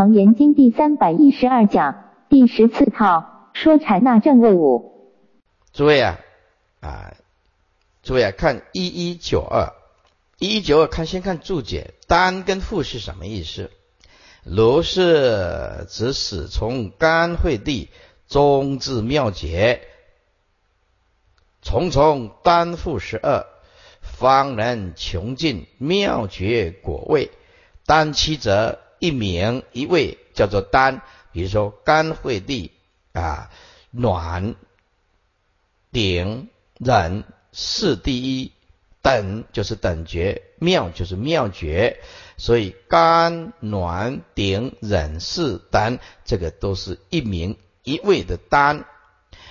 [0.00, 5.12] 楞严经第三百一十二讲第十四套说禅那正位五。
[5.74, 6.18] 诸位啊
[6.80, 7.12] 啊，
[8.02, 9.74] 诸位啊，看一一九二，
[10.38, 13.70] 一一九二，看先看注解，单跟复是什么意思？
[14.42, 17.90] 如是指始从甘惠地，
[18.26, 19.82] 终至妙解，
[21.60, 23.44] 重重单复十二，
[24.00, 27.30] 方能穷尽妙觉果位。
[27.84, 28.78] 单七则。
[29.00, 32.70] 一名一位叫做丹，比如说甘惠地
[33.12, 33.50] 啊，
[33.90, 34.54] 暖
[35.90, 38.52] 顶忍是第一
[39.02, 41.98] 等就是等觉，妙就是妙觉，
[42.36, 48.84] 所以甘暖顶忍是丹，这个都是一名一位的丹。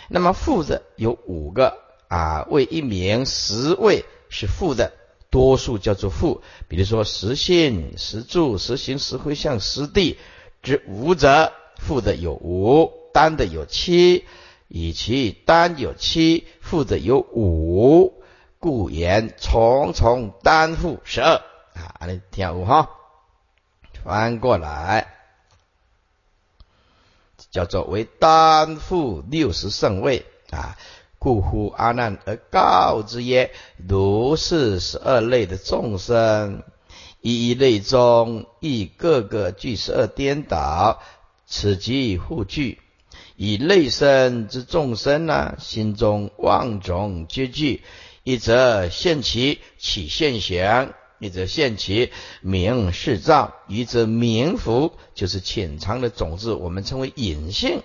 [0.07, 4.93] 那么负的有五个啊，为一名十位是负的。
[5.29, 10.17] 多数叫做负，比如说实性、实住、实行、实回向、实地
[10.63, 14.25] 之无者，负的有五，单的有七，
[14.67, 18.23] 以其单有七，负的有五，
[18.57, 21.35] 故言重重单负十二
[21.75, 22.07] 啊！
[22.07, 22.89] 你听五哈，
[24.03, 25.13] 翻过来
[27.51, 30.77] 叫做为单负六十圣位啊。
[31.19, 33.51] 故乎阿难而告之曰：
[33.87, 36.63] 如是十二类的众生，
[37.21, 41.01] 一一类中亦各个具十二颠倒，
[41.45, 42.79] 此即互具。
[43.35, 47.83] 以类生之众生呢，心中万种皆具，
[48.23, 57.81] 一则现其起现行，一则现其名是照，一则名福，就是潜藏的种子，我们称为隐性。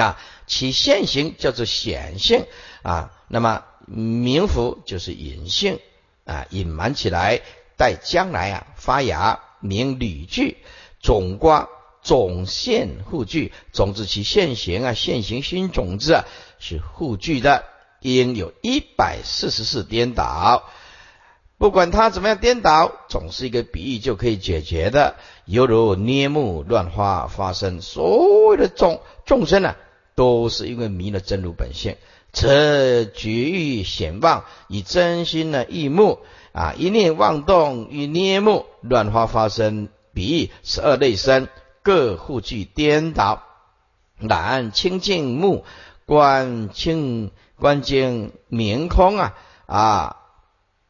[0.00, 2.46] 啊，其现行叫做显性
[2.82, 5.78] 啊，那么名符就是隐性
[6.24, 7.40] 啊，隐瞒起来，
[7.76, 10.58] 待将来啊发芽，名履具，
[11.02, 11.68] 种瓜
[12.02, 16.24] 种现互具，种子其现行啊，现行新种子啊
[16.58, 17.64] 是互具的，
[18.00, 20.64] 应有一百四十四颠倒，
[21.58, 29.74] 不管它怎么样颠倒，总是一个比喻就可以解决的，犹如捏木乱花发生，所有的众众生呢。
[30.18, 31.94] 都是因为迷了真如本性，
[32.32, 36.18] 则绝欲显望，以真心的意目
[36.50, 41.46] 啊，一念妄动与捏目乱花发生，比喻十二类生
[41.84, 43.44] 各互具颠倒。
[44.18, 45.64] 然清净目
[46.04, 49.36] 观清观经明空啊
[49.66, 50.16] 啊，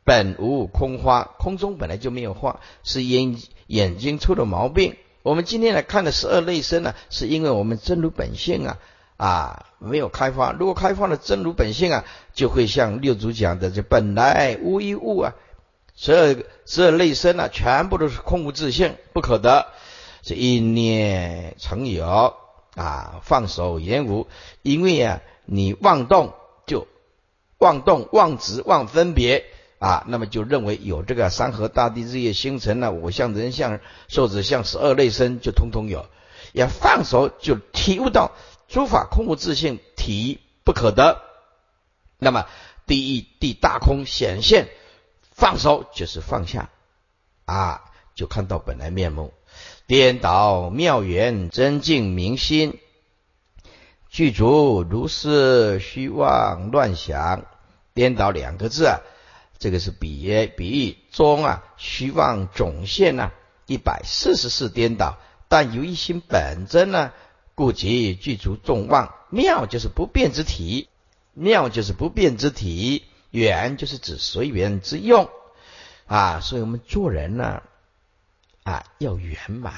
[0.04, 4.96] 本无空花，空中本来就没有花，是因眼睛出了毛病。
[5.22, 8.78] 我们今天来看的十二类生呢，是因为我们真如本性啊。
[9.18, 10.52] 啊，没有开发。
[10.52, 15.34] 如果开发了真如本性啊，就会像六祖讲的，这本来无一物啊，
[15.96, 19.66] 所有所有类生啊，全部都是空无自性，不可得。
[20.22, 22.34] 这一念成有
[22.76, 24.28] 啊，放手言无。
[24.62, 26.32] 因为啊，你妄动
[26.64, 26.86] 就
[27.58, 29.46] 妄动、妄执、妄分别
[29.80, 36.06] 啊， 那么就认为有这个山河大地、日月星辰啊，我相、人相、寿子相、十二类生就通通有。
[36.52, 38.30] 要放手就体悟到。
[38.68, 41.22] 诸法空无自性，体不可得。
[42.18, 42.46] 那么
[42.86, 44.68] 第一地大空显现，
[45.32, 46.68] 放手就是放下
[47.46, 47.84] 啊，
[48.14, 49.32] 就看到本来面目。
[49.86, 52.78] 颠倒妙缘真境明心，
[54.10, 57.46] 具足如是虚妄乱想。
[57.94, 59.00] 颠倒两个字啊，
[59.58, 63.32] 这个是比喻比喻中啊虚妄总现呐，
[63.64, 65.16] 一百四十四颠倒，
[65.48, 67.12] 但由一心本真呢。
[67.58, 70.88] 故其具足众望，妙就是不变之体，
[71.34, 73.02] 妙就是不变之体，
[73.32, 75.28] 缘就是指随缘之用
[76.06, 76.38] 啊。
[76.38, 77.64] 所以我们做人呢，
[78.62, 79.74] 啊要圆满。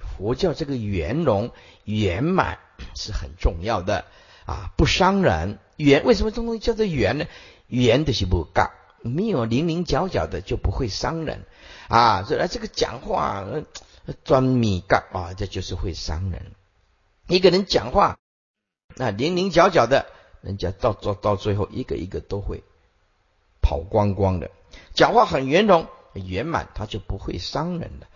[0.00, 1.52] 佛教这个圆融
[1.84, 2.58] 圆满
[2.96, 4.06] 是很重要的
[4.44, 5.60] 啊，不伤人。
[5.76, 7.26] 圆为什么这东西叫做圆呢？
[7.68, 11.44] 圆的是不杠，没有零零角角的就不会伤人
[11.86, 12.24] 啊。
[12.24, 13.46] 所以这个讲话
[14.24, 16.50] 专米杠啊，这就是会伤人。
[17.30, 18.18] 一个人讲话，
[18.96, 20.06] 那零零角角的，
[20.42, 22.64] 人家到到到最后，一个一个都会
[23.62, 24.50] 跑光光的。
[24.94, 28.08] 讲话很圆融、圆满，他就不会伤人了。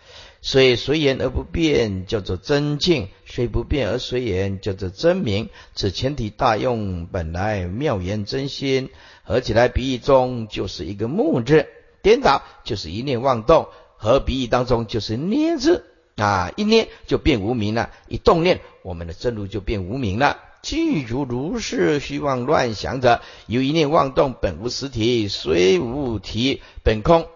[0.42, 5.48] 所以随言而不变，叫做真境；虽不变而随言，叫做真明。
[5.76, 8.90] 此前提大用，本来妙言真心，
[9.22, 11.68] 合起来比喻中就是一个木字，
[12.02, 15.84] 颠倒就是一念妄动，和比喻当中就是念字。
[16.16, 20.38] 啊，一念就变无名了，一动念，我们的真如就变无名了。
[20.62, 27.28] 具足如是虚妄乱想者，有一念妄动，本无实体，虽无体，本空，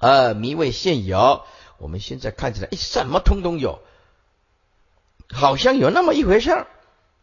[0.00, 1.42] 而迷为现有。
[1.78, 3.80] 我们现在看起来，哎，什么通通有
[5.30, 6.66] 好像有那么一回事儿，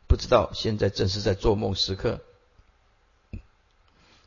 [0.07, 2.19] 不知道现在正是在做梦时刻。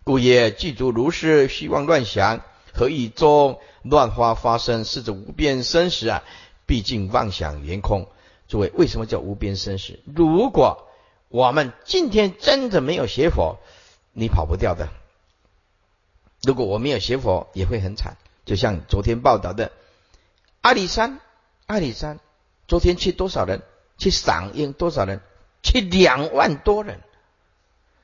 [0.05, 2.41] 故也记住如是虚妄乱想，
[2.75, 4.85] 何以中乱花发生？
[4.85, 6.23] 是指无边生死啊！
[6.67, 8.07] 毕竟妄想圆空。
[8.49, 9.99] 诸位，为什么叫无边生死？
[10.05, 10.89] 如果
[11.29, 13.59] 我们今天真的没有学佛，
[14.13, 14.89] 你跑不掉的。
[16.43, 18.17] 如果我没有学佛，也会很惨。
[18.45, 19.73] 就像昨天报道的
[20.61, 21.21] 阿里山，
[21.67, 22.19] 阿里山
[22.69, 23.63] 昨天去多少人？
[23.99, 25.21] 去赏樱多少人？
[25.63, 27.01] 去两万多人。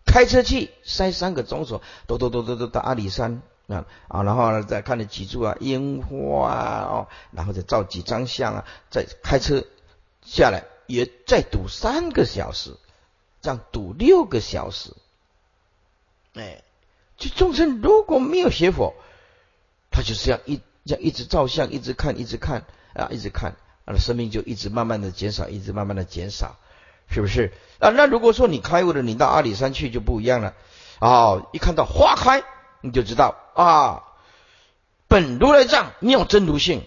[0.06, 9.62] 开车去塞三个钟头，都都都都都到阿里山啊啊，然后呢再看了几柱啊樱花啊哦，然后再照几张相啊，再开车
[10.22, 12.76] 下来也再堵三个小时，
[13.40, 14.94] 这样堵六个小时。
[16.34, 16.62] 哎，
[17.16, 18.94] 就众生如果没有学佛，
[19.90, 26.56] 他就是这样一这样一直照相，一直看，一直看啊，一直看，啊，生命就一直慢慢的减少，一直慢慢的减少。
[27.10, 27.88] 是不是啊？
[27.88, 30.52] 那如果说你开悟了，你到阿里山去就不一样了。
[31.00, 32.44] 哦，一看到花开，
[32.80, 34.02] 你就知道啊，
[35.08, 36.82] 本如来藏妙真如性，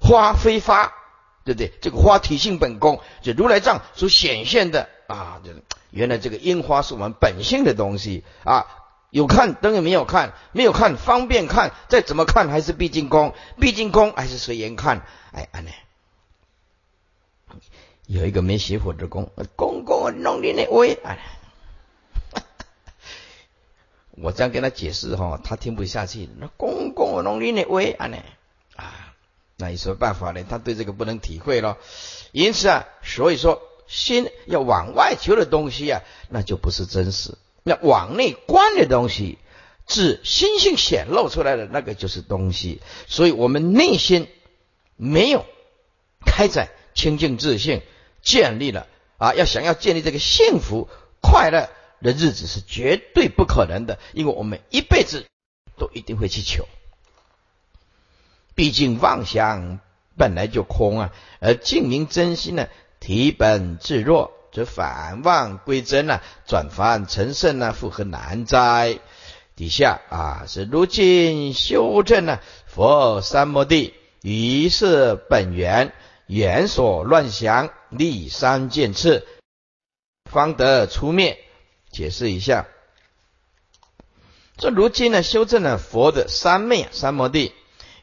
[0.00, 0.92] 花非花，
[1.44, 1.72] 对不对？
[1.80, 5.50] 这个花体性本功，就如来藏所显现的啊，就
[5.90, 8.66] 原来这个樱花是我们本性的东西啊。
[9.10, 15.04] 有看等于没有看，没有看方便看，再怎么看还是毕竟空，毕竟空还是随缘看。
[15.32, 15.74] 哎，安内。
[18.06, 21.18] 有一个没学佛的公，公公弄你那威，哎，
[24.22, 26.28] 我这样跟他解释哈，他听不下去。
[26.38, 28.18] 那公公我弄你那威，啊呢，
[28.76, 29.14] 啊，
[29.56, 30.44] 那有什么办法呢？
[30.48, 31.78] 他对这个不能体会咯。
[32.32, 39.38] 因此啊，所以说心要往外求的东西啊，那就不是真实；那往内观的东西，
[39.86, 42.80] 自心性显露出来的那个就是东西。
[43.06, 44.28] 所以我们内心
[44.96, 45.46] 没有
[46.24, 47.82] 开展清净自信。
[48.22, 48.86] 建立了
[49.16, 50.90] 啊，要想要建立这个幸福
[51.22, 51.70] 快乐
[52.02, 55.26] 的日子是绝对不可能的，因为我们一辈子
[55.78, 56.66] 都一定会去求。
[58.54, 59.80] 毕竟妄想
[60.16, 62.68] 本来就空啊，而净明真心呢，
[62.98, 68.98] 体本自若，则反妄归真啊，转凡成圣啊，复何难哉？
[69.56, 75.92] 底下啊是如今修正呢，佛三摩地，于是本源。
[76.26, 79.26] 言所乱想，立三见次，
[80.30, 81.40] 方得出灭。
[81.90, 82.66] 解释一下，
[84.56, 87.52] 这如今呢，修正了佛的三昧三摩地，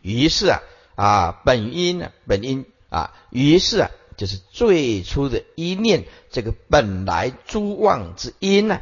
[0.01, 0.62] 于是啊
[0.95, 8.81] 啊本因呢本因啊，于是啊就是最初的一念，这个本来诸妄之因呢，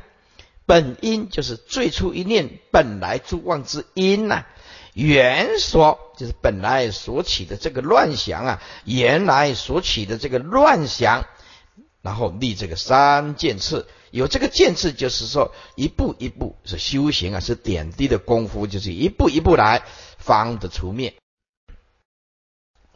[0.65, 4.45] 本因就是最初一念本来诸妄之因呢。
[4.93, 11.25] 原所就是本来所起的这个乱想啊，原来所起的这个乱想，
[12.01, 19.83] 然后立这个三剑次，有这个见次，就是说一步一步是修行啊，是点滴的功夫，就是一步一步来
[20.17, 21.15] 方得除灭。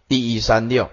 [0.07, 0.89] 第一三六，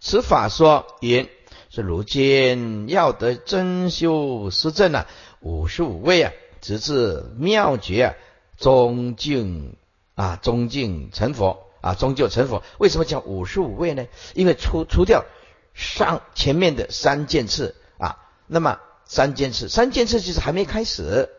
[0.00, 1.28] 此法说云
[1.70, 5.06] 是如今要得真修实证啊，
[5.40, 8.14] 五十五位啊，直至妙觉啊，
[8.58, 9.76] 终竟。
[10.16, 12.62] 啊，终竟成佛啊，终究成佛。
[12.78, 14.06] 为什么叫五十五位呢？
[14.32, 15.26] 因为除除掉
[15.74, 21.30] 上前面的三件事啊，那么三件事，三件事就是还没开始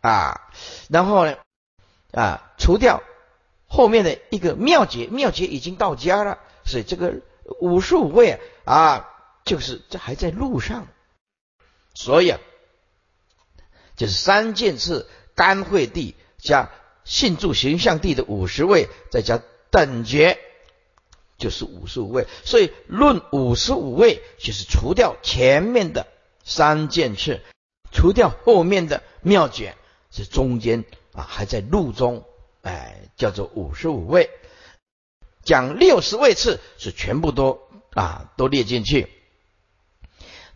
[0.00, 0.48] 啊。
[0.88, 1.36] 然后呢，
[2.12, 3.02] 啊，除掉
[3.66, 7.14] 后面的一个妙劫，妙劫已经到家了，所以这个
[7.60, 9.08] 五十五位啊，
[9.44, 10.86] 就是这还在路上。
[11.94, 12.40] 所以啊，
[13.96, 16.70] 就是三件事，甘惠地加。
[17.08, 20.40] 信住形象地的五十位，再加等觉，
[21.38, 22.26] 就是五十五位。
[22.44, 26.08] 所以论五十五位，就是除掉前面的
[26.48, 27.42] 三件事，
[27.90, 29.74] 除掉后面的妙觉，
[30.12, 32.24] 是中间啊还在路中，
[32.62, 34.30] 哎，叫做五十五位。
[35.42, 37.60] 讲六十位次是全部都
[37.94, 39.12] 啊都列进去。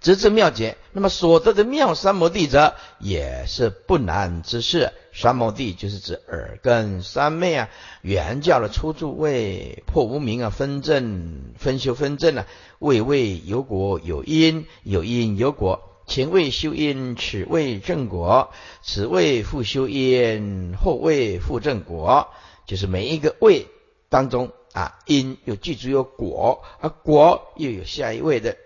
[0.01, 4.93] 直至妙解，那么所得的妙三摩地者，也是不难之事。
[5.13, 7.69] 三摩地就是指耳根三昧啊，
[8.01, 12.47] 原教的初住位破无明啊，分正分修分正啊，
[12.79, 15.83] 位位有果有因，有因有果。
[16.07, 18.49] 前位修因，此位正果；
[18.83, 22.29] 此位复修因，后位复正果。
[22.67, 23.67] 就是每一个位
[24.09, 28.57] 当中啊，因有具足有果，而果又有下一位的。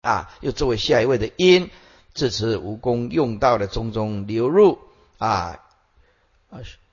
[0.00, 1.70] 啊，又作为下一位的因，
[2.14, 4.78] 至此无功用道的种种流入
[5.18, 5.58] 啊，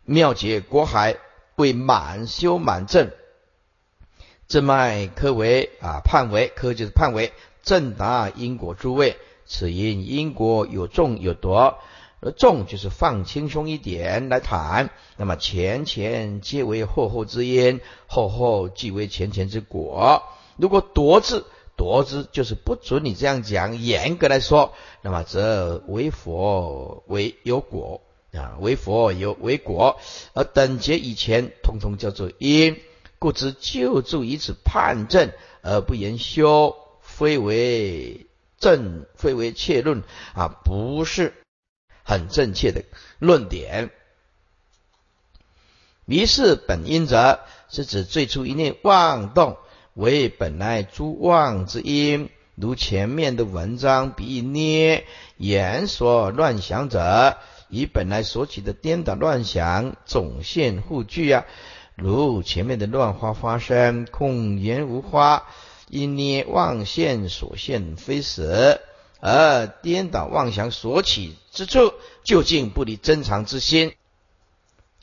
[0.05, 1.17] 妙解国海
[1.55, 3.11] 为满修满正，
[4.47, 7.31] 正脉科为啊，判为科就是判为
[7.61, 11.77] 正达因果诸位，此因因果有重有夺，
[12.21, 14.89] 而重就是放轻松一点来谈。
[15.15, 20.23] 那么前前皆为后后之因，后后即为前前之果。
[20.57, 21.45] 如果夺字
[21.77, 28.01] 夺之就是不准你这样讲，严格来说，那么则为佛为有果
[28.33, 29.99] 啊，为佛有为果，
[30.33, 32.79] 而等节以前通通叫做因。
[33.17, 38.27] 故知就助以此判证而不言修，非为
[38.59, 40.03] 正，非为切论
[40.33, 41.33] 啊，不是
[42.03, 42.83] 很正确的
[43.17, 43.89] 论点。
[46.05, 47.39] 于是本因者，
[47.69, 49.57] 是指最初一念妄动
[49.95, 55.05] 为本来诸妄之因，如前面的文章比喻捏
[55.37, 57.37] 言所乱想者，
[57.69, 61.45] 以本来所起的颠倒乱想总现互具啊。
[61.95, 65.47] 如前面的乱花发生，空言无花，
[65.89, 68.81] 因捏妄现所现非实，
[69.21, 71.93] 而颠倒妄想所起之处，
[72.25, 73.93] 究竟不离真常之心，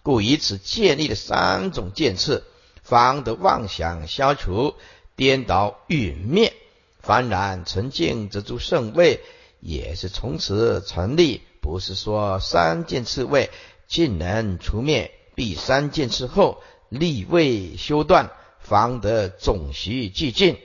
[0.02, 2.44] 故以此建立了三种见次，
[2.82, 4.74] 方得妄想消除，
[5.16, 6.52] 颠倒欲灭，
[7.02, 9.20] 幡然纯净，则诸圣位
[9.60, 11.42] 也是从此成立。
[11.60, 13.50] 不是说三件次位
[13.86, 16.62] 尽能除灭，必三件次后。
[16.88, 20.58] 立位修断，方得总须寂静。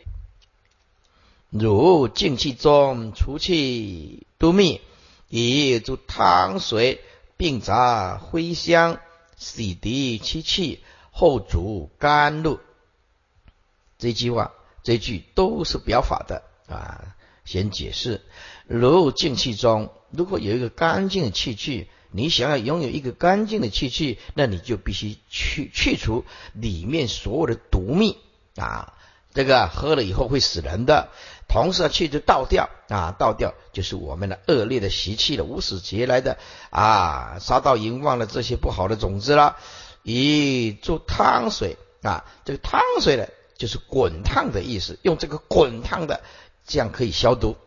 [1.50, 4.82] 如净气中除气都密，
[5.30, 7.00] 以诸汤水
[7.38, 9.00] 并杂灰香，
[9.38, 10.84] 洗涤其气，
[11.18, 12.60] 后足甘露。
[13.98, 17.16] 这句话，这句都是表法的啊。
[17.44, 18.22] 先解释，
[18.68, 21.88] 如净气中，如果有一个干净的气去。
[22.10, 28.18] 你想要拥有一个干净的气气，那你就必须去去除里面所有的毒蜜
[28.56, 28.94] 啊！
[29.34, 31.10] 这个喝了以后会死人的。
[31.50, 36.38] 同时，气就倒掉啊，倒掉就是我们的恶劣的习气了，无始劫来的
[36.70, 39.58] 啊，杀到淫妄的这些不好的种子了。
[40.10, 46.22] 以做汤水啊，这个汤水呢，就是滚烫的意思，用这个滚烫的，
[46.66, 47.58] 这样可以消毒。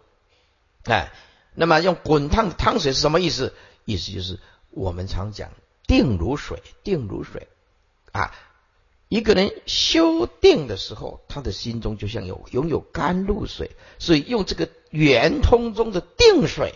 [0.85, 1.13] 哎，
[1.55, 3.53] 那么用滚烫的汤水是什么意思？
[3.85, 5.51] 意思就是我们常讲
[5.87, 7.47] 定如水，定如水
[8.13, 8.35] 啊！
[9.09, 16.75] 一个人修定的时候，他的心中就像有拥有甘露水，所以用这个圆通中的定水，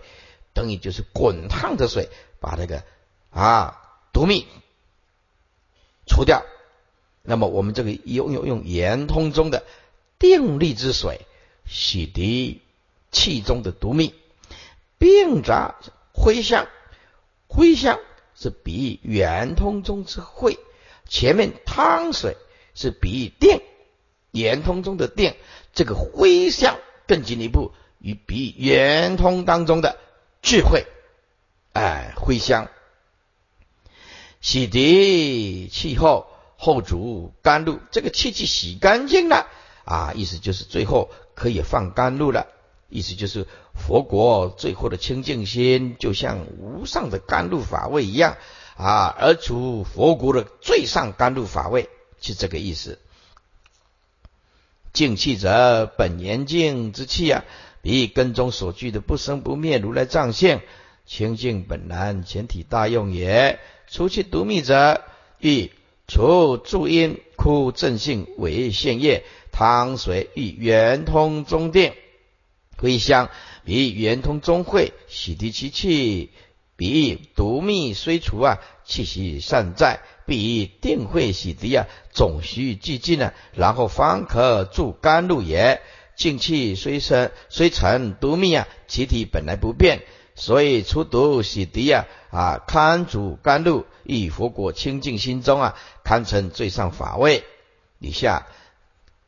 [0.52, 2.85] 等于就是滚烫的水，把这个
[3.30, 3.80] 啊
[4.12, 4.47] 毒蜜
[6.06, 6.44] 除掉。
[7.23, 9.64] 那么我们这个拥有用圆通中的
[10.18, 11.20] 定力之水，
[11.66, 12.58] 洗涤
[13.11, 14.14] 气中的毒蜜，
[14.99, 15.76] 并杂
[16.12, 16.66] 灰香。
[17.46, 18.00] 灰香
[18.34, 20.58] 是比喻圆通中之慧，
[21.08, 22.37] 前面汤水
[22.75, 23.61] 是比喻定，
[24.32, 25.34] 圆通中的定，
[25.73, 29.99] 这个灰香更进一步与比喻圆通当中的
[30.42, 30.84] 智慧，
[31.73, 32.68] 哎，灰香
[34.44, 36.26] 洗涤气后
[36.58, 39.46] 后煮甘露，这个气气洗干净了
[39.86, 42.46] 啊，意思就是最后可以放甘露了。
[42.90, 48.36] 意思就是佛国最后的清净心，就像无上的甘露法味一样
[48.76, 51.88] 啊，而处佛国的最上甘露法味，
[52.20, 52.98] 是这个意思。
[54.92, 57.44] 净气者，本严净之气啊，
[57.80, 60.60] 比根中所具的不生不灭如来藏性，
[61.06, 63.58] 清净本然全体大用也。
[63.87, 65.02] 除其独密者，
[65.38, 65.70] 欲
[66.06, 71.92] 除助因枯正性为现业，汤水欲圆通中定。
[72.76, 73.30] 归香，
[73.64, 76.30] 比圆通中会，洗涤其气；
[76.76, 85.80] 比喻毒蜜虽除啊，气息尚在；比定会洗涤啊，总须寂静啊，然后方可助甘露也。
[86.16, 90.02] 静气虽生虽成毒密啊，其体本来不变，
[90.34, 97.44] 所以除毒洗涤啊啊，堪主甘露，以佛果清净心中啊，堪称最上法位。
[98.00, 98.46] 以下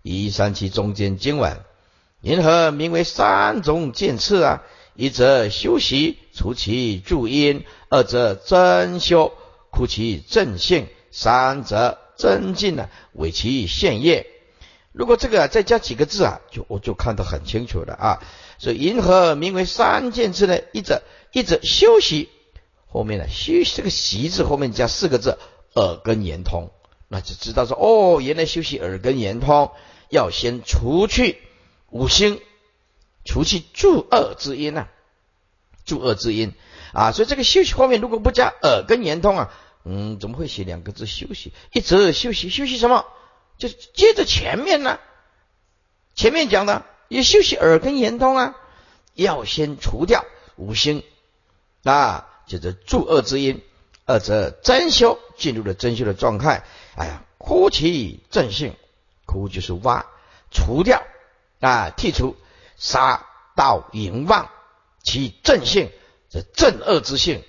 [0.02, 1.60] 一三七中间经文。
[2.22, 4.62] 因何名为三种见次啊？
[4.94, 9.32] 一则修习除其助因，二则真修
[9.70, 14.26] 苦其正性，三则增进呢为其现业。
[14.92, 18.22] 如果这个再加几个字啊，就我就看得很清楚了啊。
[18.58, 20.58] 所以因何名为三见之呢？
[20.72, 22.28] 一则一则休息
[22.88, 25.38] 后面呢，休息这个习字后面加四个字
[25.74, 26.70] 耳根圆通，
[27.08, 29.70] 那就知道说哦，原来休息耳根圆通
[30.08, 31.40] 要先除去。
[31.88, 32.40] 五星
[33.24, 34.88] 除去助恶之因呐，
[35.84, 36.52] 助恶之因
[36.92, 39.52] 啊，所以这个休息后面如果不加耳根圆通啊，
[39.84, 41.52] 嗯，怎么会写两个字休息？
[41.72, 43.06] 一则休息，休息什么？
[43.56, 44.98] 就接着前面呢，
[46.14, 48.56] 前面讲的也休息耳根圆通啊，
[49.14, 50.24] 要先除掉
[50.56, 51.02] 五星
[51.82, 53.62] 啊，就是助恶之因，
[54.04, 56.64] 二则真修进入了真修的状态。
[56.96, 58.74] 哎呀，枯其正性，
[59.24, 60.06] 枯就是挖，
[60.50, 61.02] 除掉
[61.60, 62.36] 啊，剔除
[62.76, 64.50] 杀盗淫妄
[65.02, 65.90] 其正性，
[66.28, 67.42] 这正恶之性，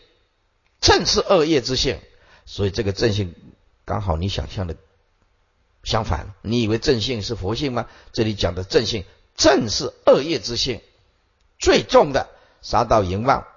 [0.79, 1.99] 正是恶业之性。
[2.45, 3.35] 所以这个正性
[3.83, 4.75] 刚好你想象的
[5.83, 7.87] 相反，你以为正性是佛性吗？
[8.13, 9.05] 这里讲的正性
[9.38, 10.82] 正是恶业之性
[11.60, 12.27] 最重的
[12.62, 13.48] 杀盗淫妄，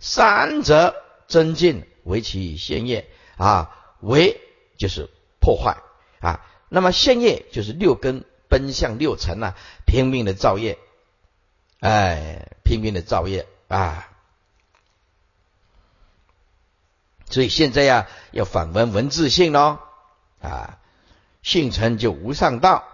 [0.00, 0.96] 三者
[1.28, 4.40] 增进为其现业啊，为
[4.78, 5.10] 就是
[5.40, 5.76] 破坏
[6.20, 9.54] 啊，那么现业就是六根奔向六尘啊，
[9.86, 10.78] 拼命的造业，
[11.80, 14.08] 哎，拼命的造业啊。
[17.28, 19.78] 所以现在呀，要反闻文字性喽
[20.40, 20.78] 啊，
[21.42, 22.84] 性成就无上道。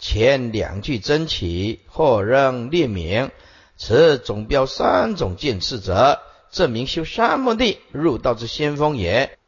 [0.00, 3.30] 前两句真起，后仍列名。
[3.76, 9.38] 此总标三种见次者，证明修三摩地入道之先锋也。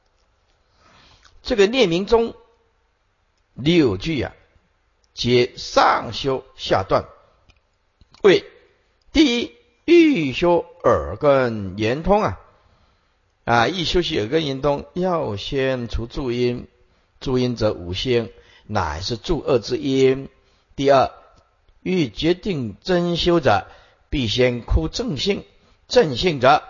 [1.43, 2.35] 这个列名中
[3.55, 4.33] 六句啊，
[5.15, 7.07] 皆上修下断。
[8.23, 8.45] 为
[9.13, 9.53] 第一，
[9.85, 12.39] 欲修耳根圆通啊。
[13.45, 13.67] 啊！
[13.67, 16.69] 一休息耳根圆通，要先除助因，
[17.19, 18.31] 助因则五星，
[18.69, 20.29] 乃是助恶之因。
[20.83, 21.13] 第二，
[21.85, 23.69] 欲决定真修者，
[24.11, 25.45] 必先枯正性。
[25.87, 26.65] 正性者，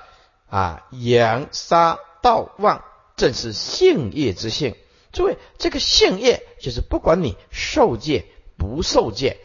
[0.50, 2.84] 啊，阳杀道旺，
[3.16, 4.76] 正是性业之性。
[5.12, 8.26] 诸位，这个性业就是不管你受戒
[8.58, 9.38] 不受戒，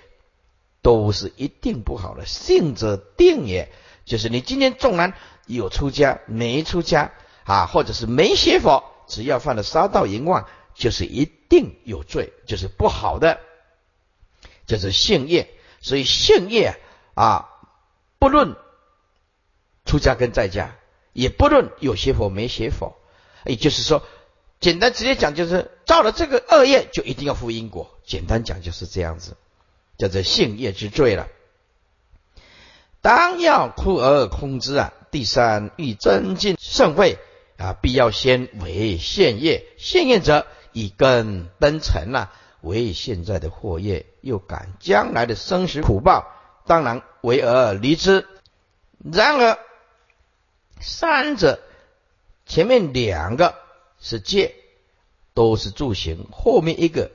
[0.81, 2.25] 都是一定不好的。
[2.25, 3.71] 性者定也，
[4.03, 5.13] 就是你今天纵然。
[5.45, 7.13] 有出家没出家
[7.45, 10.45] 啊，或者是没学佛，只要犯了杀盗淫妄，
[10.75, 13.39] 就是一定有罪，就是不好的，
[14.67, 15.49] 就是性业。
[15.81, 16.79] 所以性业
[17.15, 17.49] 啊，
[18.19, 18.55] 不论
[19.85, 20.75] 出家跟在家，
[21.13, 22.95] 也不论有学佛没学佛，
[23.45, 24.03] 也就是说，
[24.59, 27.97] 简单直接讲，就是造了这个恶业，就一定要负因果。
[28.05, 29.37] 简单讲就是这样子，
[29.97, 31.27] 叫做性业之罪了。
[33.01, 34.93] 当要枯而空之啊！
[35.11, 37.17] 第三欲增进盛会
[37.57, 39.65] 啊，必要先为现业。
[39.77, 46.27] 现业者以根登尘啊，为现在的祸业，又感将来的生死苦报，
[46.65, 48.27] 当然为而离之。
[48.99, 49.59] 然而
[50.79, 51.59] 三者
[52.45, 53.55] 前面两个
[53.99, 54.55] 是戒，
[55.33, 57.11] 都是助行；后面一个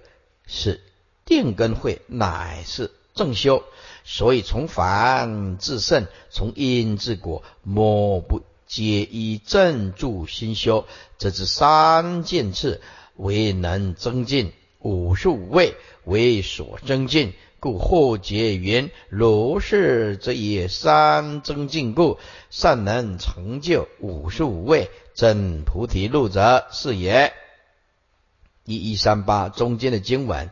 [0.47, 0.81] 是
[1.25, 3.65] 定根会，乃是正修。
[4.05, 10.87] 所以从凡至圣，从因至果，莫不皆以正助心修。
[11.19, 12.81] 这是三件次，
[13.17, 14.53] 为能增进
[14.83, 22.19] 五十五位为所增进，故或结云：如是则也三增进故，
[22.51, 27.33] 善能成就五十五位真菩提路者是也。
[28.65, 30.51] 一一三八中间的经文，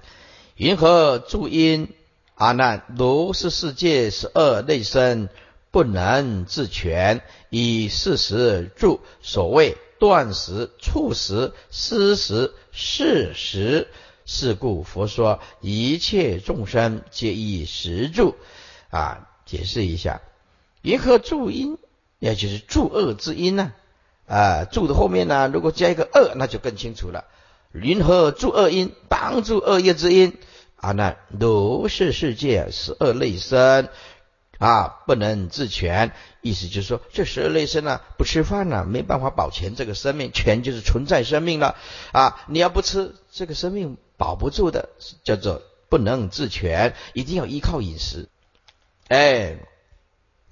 [0.56, 1.88] 云何助因？
[2.34, 5.28] 阿难，如是世界十二内身
[5.70, 13.88] 不能自全，以事实著所谓断食、触食、思食、事实。
[14.32, 18.36] 是故佛说一切众生皆以实住。
[18.88, 20.20] 啊，解释一下，
[20.82, 21.78] 云何助因？
[22.20, 23.72] 也就是助恶之因呢？
[24.28, 27.24] 啊，助的后面呢，如果加一个恶，那就更清楚了。
[27.72, 28.92] 云何助恶因？
[29.08, 30.38] 帮助恶业之因。
[30.76, 30.92] 啊？
[30.92, 33.88] 那，如是世界十二类身
[34.58, 36.12] 啊，不能自全。
[36.40, 41.74] 意思就是说，这十二类身呢，不吃饭呢，没办法保全这个生命，全就是存在生命了
[42.12, 42.44] 啊！
[42.46, 44.90] 你要不吃，这个生命保不住的，
[45.24, 48.28] 叫做不能自全，一定要依靠饮食。
[49.08, 49.56] 哎，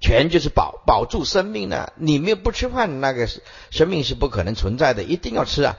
[0.01, 3.29] 全就是保保住生命呢，你没有不吃饭，那个
[3.71, 5.77] 生命是不可能存在的，一定要吃啊。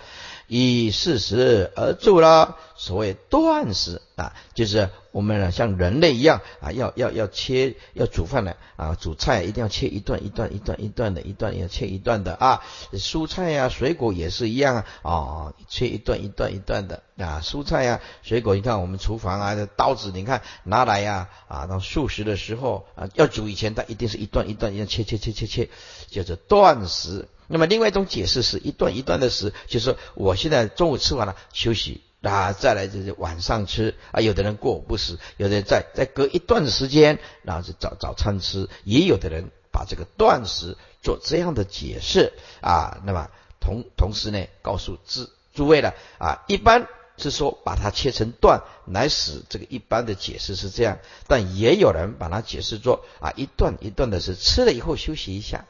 [0.49, 12.63] 以事实而住啦，所谓断食啊，就是我们呢像人类一样啊，要要要切要煮饭呢啊，煮菜一定要切一段一段一段一段的，一段要切一段的啊。
[12.93, 17.41] 蔬菜呀水果也是一样啊，切一段一段一段的啊。
[17.43, 25.69] 蔬菜呀水果，你看我们厨房啊，刀子你看拿来呀啊，当素食的时候啊，要煮以前它一定是一段一段一样切切切切切，
[26.09, 27.27] 叫做断食。
[27.51, 34.21] 那么另外一种解释是一段一段的食，就是我现在中午吃完了休息啊，再来就是晚上吃啊。
[34.21, 38.69] 有的人过午不食，有的人再再隔一段时间，然后是早早餐吃。
[38.83, 43.01] 也有的人把这个断食做这样的解释啊。
[43.03, 55.65] 那么同同时呢，告诉诸诸位了啊，一般是说把它切成段来使这个一般的解释是这样，但也有人把它解释做啊一段一段的是吃了以后休息一下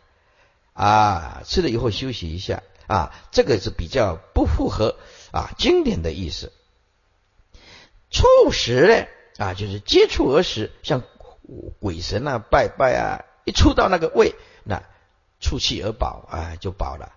[0.79, 4.95] 啊吃了以后休息一下啊这个是比较不符合
[5.31, 6.53] 啊经典的意思。
[8.09, 11.03] 触食呢啊就是接触而食，像
[11.79, 14.81] 鬼神啊拜拜啊一触到那个胃那
[15.41, 17.11] 触气而饱啊就饱了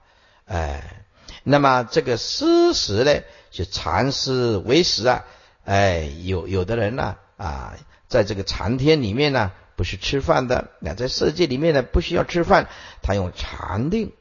[0.47, 1.05] 哎。
[1.45, 5.25] 那么这个思食呢，就禅师为食啊，
[5.65, 7.75] 哎，有有的人呢啊，
[8.07, 12.69] 在这个禅天里面呢，不是吃饭的，那在世界里面呢，不需要吃饭，
[13.03, 14.13] 他用禅定，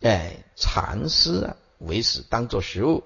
[0.00, 3.04] 哎，禅师啊为食当做食物。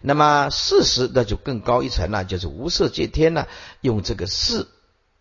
[0.00, 3.46] 那么事实那就更高一层了，就是无色界天呢，
[3.80, 4.68] 用这个四，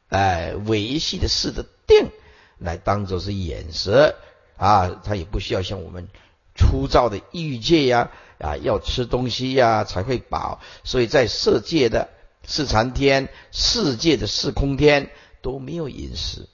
[0.09, 2.09] 哎，维系的四的定
[2.57, 4.15] 来当做是眼食
[4.57, 6.07] 啊，他也不需要像我们。
[6.53, 12.09] 粗糙的欲界呀，啊，要吃东西呀才会饱，所以在色界的
[12.45, 15.09] 四禅天、世界的四空天
[15.41, 16.47] 都没有饮食，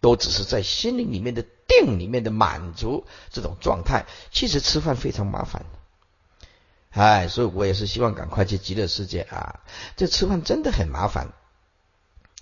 [0.00, 4.06] 都只是在心灵里面的定里面的满足这种状态。
[4.30, 5.64] 其实吃饭非常麻烦，
[6.90, 9.60] 哎，所以我也是希望赶快去极乐世界啊！
[9.96, 11.28] 这吃饭真的很麻烦。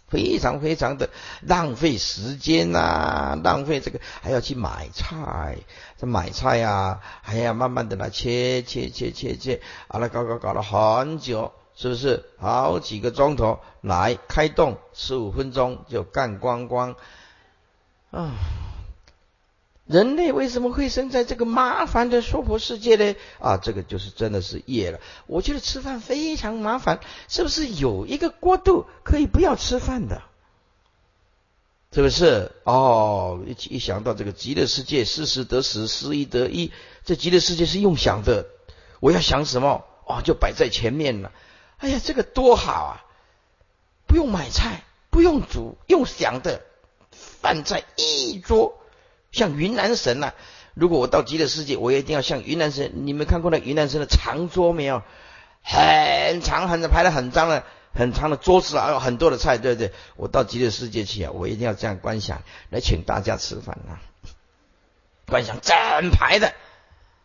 [0.09, 1.09] 非常非常的
[1.41, 5.59] 浪费时间呐，浪费这个还要去买菜，
[5.99, 12.25] 这买菜呀，还要慢慢的来切切切切切，啊，来搞搞搞了很久，是不是？
[12.37, 16.95] 好几个钟头来开动，十五分钟就干光光
[18.11, 18.35] 啊。
[19.87, 23.17] 人类为什么会生在这个麻烦的娑婆世界呢？
[23.39, 25.01] 啊，这个就是真的是业了。
[25.27, 30.21] 我觉得吃饭非常麻烦，是不是有一个国度可以不要吃饭的？
[31.93, 32.53] 是不是？
[32.65, 36.73] 哦，一一想到这个极乐世界，失十得十，失一得一，
[37.07, 38.45] 这极乐世界是用想的。
[39.01, 39.87] 我要想什么？
[40.05, 41.33] 哦，就摆在前面了。
[41.81, 43.05] 哎呀，这个多好啊！
[44.07, 46.63] 不用买菜，不用煮，用想的，
[47.11, 48.79] 饭在一桌。
[49.33, 50.33] 像云南神呐，
[50.75, 52.93] 如果我到极乐世界，我一定要像云南神。
[53.07, 55.03] 你们看过那云南神的长桌没有？
[55.63, 57.65] 很长，很长，排了很长的、
[57.95, 59.93] 很长的桌子啊，有很多的菜，对不对？
[60.17, 64.03] 我到极乐世界去啊，我一定要这样观想来请大家吃饭啊。
[65.27, 66.53] 观想整排的，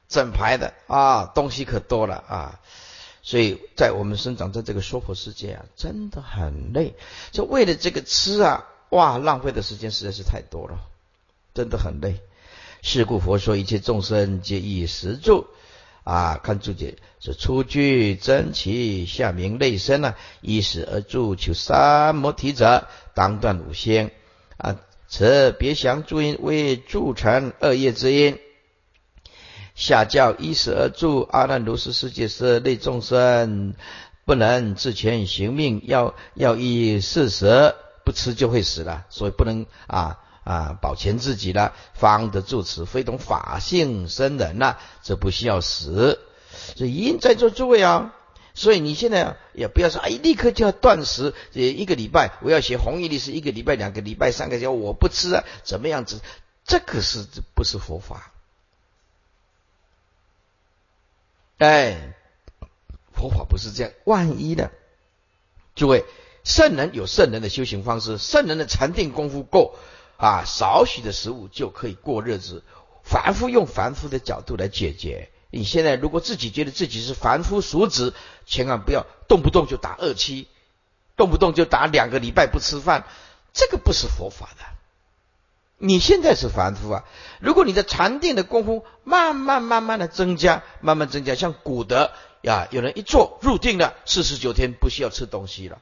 [0.07, 2.59] 整排的啊，东西可多了啊。
[3.27, 6.93] 所以在我们生长在这个娑婆世界啊，真的很累。
[7.31, 10.77] 就为了这个吃啊，哇，浪费的时间实在是太多了。
[11.55, 12.21] 真的很累，
[12.83, 15.47] 是故佛说一切众生皆以食住
[16.03, 16.39] 啊。
[16.43, 24.11] 看注解是出具真气，下明内身啊，依食而住，求三摩提者，当断五仙
[24.57, 24.79] 啊。
[25.07, 28.37] 此别降诸因为助成恶业之因。
[29.75, 33.75] 下教依食而住，阿难如是世界是类众生
[34.25, 40.19] 不能自全行命，要要依事实不吃就会死了，所以不能啊。
[40.45, 46.19] 啊，保全自己了，方得住持，非同法性生人呐，这不需要死。
[46.75, 48.13] 所以因在座诸位啊，
[48.53, 56.21] 所以你现在也不要说，哎，立刻就要断食，这一个礼拜我要写弘一律师，一个礼拜、两个礼拜、三个月我不吃啊，怎么样子？
[56.63, 58.31] 这个是不是佛法？
[61.57, 62.13] 哎，
[63.13, 63.91] 佛法不是这样。
[64.03, 64.69] 万一呢？
[65.73, 66.05] 诸位，
[66.43, 69.75] 圣人有圣人的修行方式，圣人的禅定功夫够。
[70.17, 72.63] 啊，少许的食物就可以过日子。
[73.03, 75.29] 凡夫用凡夫的角度来解决。
[75.49, 78.13] 你现在如果自己觉得自己是凡夫俗子，
[78.45, 80.47] 千万不要动不动就打二七，
[81.17, 83.05] 动不动就打两个礼拜不吃饭，
[83.53, 84.65] 这个不是佛法的。
[85.85, 87.05] 你现在是凡夫啊，
[87.39, 95.79] 如果你的禅定的功夫慢慢慢慢的增加，慢慢增加，像古德呀，有人一坐入定了，四十九天不需要吃东西了。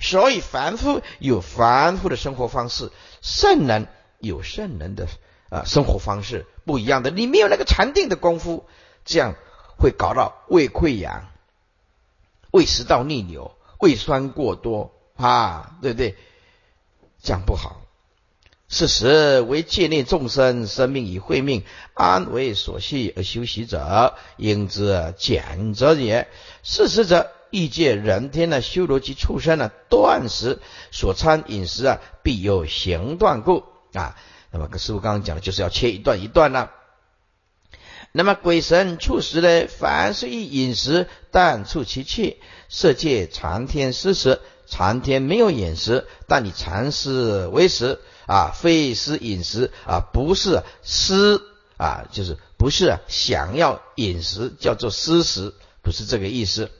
[0.00, 5.08] 所以凡夫有凡夫的生活方式，圣人有圣人的
[5.48, 7.10] 啊生活方式不一样的。
[7.10, 8.66] 你没有那个禅定的功夫，
[9.06, 9.34] 这样
[9.78, 11.26] 会搞到胃溃疡、
[12.50, 16.16] 胃食道逆流、胃酸过多啊，对不对？
[17.22, 17.80] 讲不好。
[18.68, 26.28] 事实为界内众生生命以慧命安为所系而修习者，应之简则也。
[26.62, 27.30] 事实者。
[27.50, 30.58] 欲界人天的修罗及畜生呢，断食
[30.90, 34.18] 所餐饮食啊，必有行断故啊。
[34.50, 36.68] 那么跟师傅刚刚讲的，就是要切一段一段呢。
[38.12, 42.38] 那么鬼神畜食呢，凡是一饮食，但触其气。
[42.68, 51.42] 色界常天施食，常天没有饮食，但你禅师为食啊，非施饮食啊，不是思
[51.78, 56.70] 啊，就是不是想要饮食，叫做思食，不是这个意思。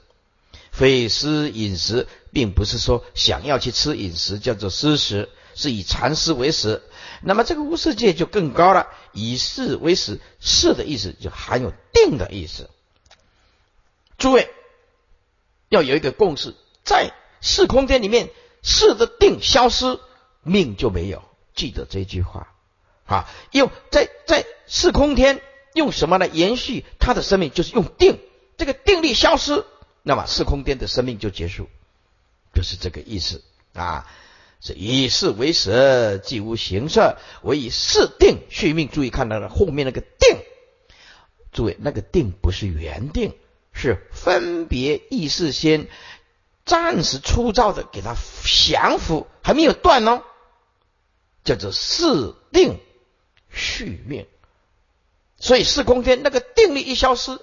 [0.71, 6.83] 非施饮食，并不是说想要去吃饮食叫做思食，是以禅思为食。
[7.23, 12.69] 那么这个无世界就更高了，以事为食，事的意思就含有定的意思。
[14.19, 14.53] 诸位
[15.67, 18.29] 要有一个共识，在四空间里面，
[18.61, 19.99] 事的定消失，
[20.43, 21.23] 命就没有。
[21.59, 22.47] 记得这句话
[23.05, 23.27] 啊！
[23.51, 25.41] 用在在四空天
[25.73, 27.51] 用什么来延续他的生命？
[27.51, 28.17] 就是用定，
[28.55, 29.65] 这个定力消失。
[30.01, 31.67] 那么四空天的生命就结束，
[32.53, 33.43] 就是这个意思
[33.73, 34.07] 啊！
[34.61, 38.87] 是以事为食，既无形色，唯以事定续命。
[38.87, 40.37] 注意看到了后面那个定，
[41.51, 43.35] 诸位那个定不是原定，
[43.73, 45.87] 是分别意识先
[46.63, 50.23] 暂时粗糙的给它降服，还没有断哦，
[51.43, 52.79] 叫做四定
[53.49, 54.27] 续命。
[55.37, 57.39] 所以四空天那个定力一消失，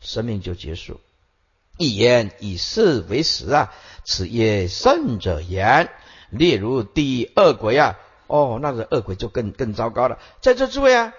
[0.00, 1.00] 生命就结束。
[1.78, 3.72] 一言以事为实啊，
[4.04, 5.90] 此曰圣者言。
[6.30, 10.18] 例如第二鬼啊，哦，那个恶鬼就更更糟糕了。
[10.40, 11.12] 在这诸位啊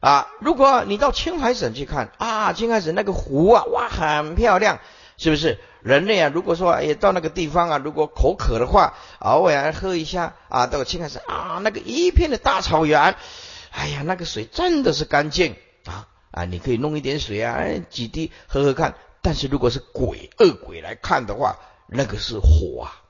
[0.00, 4.80] 啊，如果你到青海省去看啊，青海省那个湖啊，哇，很漂亮，
[5.16, 5.58] 是不是？
[5.88, 13.16] 人类啊，如果说也到那个地方啊，如果口渴的话，偶尔喝一下啊，到青海省啊，那个一片的大草原，
[13.70, 18.96] 哎呀，那个水真的是干净啊啊，你可以弄一点水啊，几滴喝喝看。
[19.22, 23.00] 但是如果是鬼恶鬼来看的话，那个是火啊，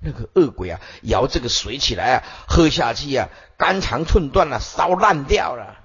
[0.00, 5.80] 那个恶鬼啊，摇这个水起来啊，喝下去啊，肝肠寸断了，烧烂掉了。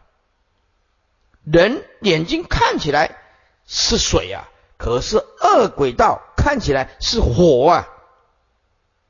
[1.44, 3.18] 人眼睛看起来
[3.66, 5.24] 是水啊，可是
[5.58, 7.88] 恶轨道看起来是火啊。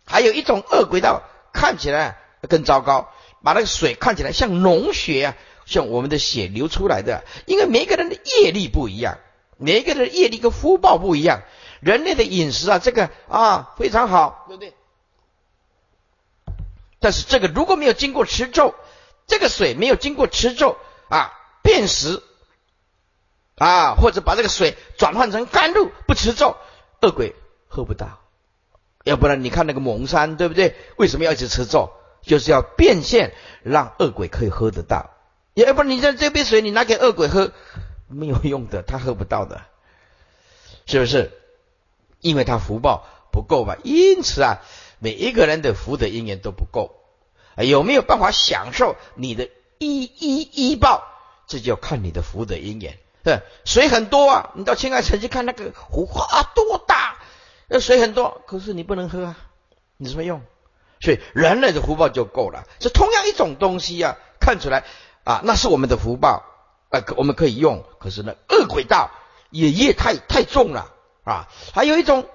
[0.06, 1.22] 还有一种恶轨道
[1.54, 3.10] 看起来更糟糕，
[3.44, 9.18] 把那个水看起来像脓血啊，像我们的血流出来的，因为每个人的业力不一样。
[9.62, 11.42] 每个人的业力跟福报不一样，
[11.82, 14.74] 人类的饮食啊，这个啊非常好，对不对？
[17.02, 18.74] 但是这个如果没有经过持咒，
[19.28, 20.78] 这个水没有经过持咒
[21.10, 22.24] 啊变食
[23.60, 26.58] 啊，或者把这个水转换成甘露不持咒，
[27.02, 27.36] 恶鬼
[27.68, 28.20] 喝不到。
[29.04, 30.76] 要不然你看那个蒙山，对不对？
[30.98, 31.92] 为什么要一直持咒？
[32.22, 35.12] 就是要变现，让恶鬼可以喝得到。
[35.54, 37.52] 要不你在这杯水你拿给恶鬼喝。
[38.08, 39.62] 没有用的，他喝不到的，
[40.88, 41.32] 是不是？
[42.22, 43.76] 因为他福报不够嘛。
[43.84, 44.62] 因此啊，
[44.98, 46.96] 每一个人的福德因缘都不够，
[47.58, 51.04] 有没有办法享受你的一一一报？
[51.46, 52.98] 这就要看你的福德因缘。
[53.24, 57.18] 对，水很多啊，你到青海城去看那个湖啊，多大？
[57.68, 59.38] 那水很多，可是你不能喝啊，
[59.98, 60.42] 你什么用？
[61.02, 62.64] 所以人类的福报就够了。
[62.80, 64.84] 是同样一种东西啊，看出来
[65.24, 66.44] 啊，那是我们的福报。
[66.90, 69.12] 呃，我们可以用，可是呢，恶鬼道
[69.52, 70.92] 也业太太重了
[71.24, 71.48] 啊。
[71.76, 72.28] 还有一种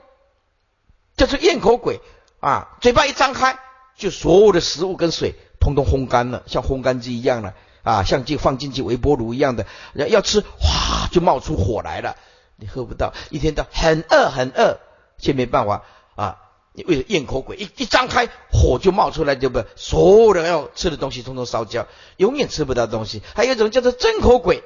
[1.17, 2.01] 就是咽口鬼
[2.39, 3.59] 啊，嘴巴一张开，
[3.97, 12.17] 就所有的食物跟水通通烘干了，像烘干机一样的啊，像就放进去微波炉一样的，要要吃，哗就冒出火来了，
[12.57, 14.79] 你喝不到，一天到很饿很饿，
[15.19, 15.85] 却没办法
[16.17, 16.39] 啊。
[16.77, 19.67] 你为了咽口鬼，一一张开火就冒出来，对不对？
[19.77, 23.23] 所有人要吃的东西通通烧焦，永远吃不到东西。
[23.33, 24.65] 还有一种叫做真口鬼，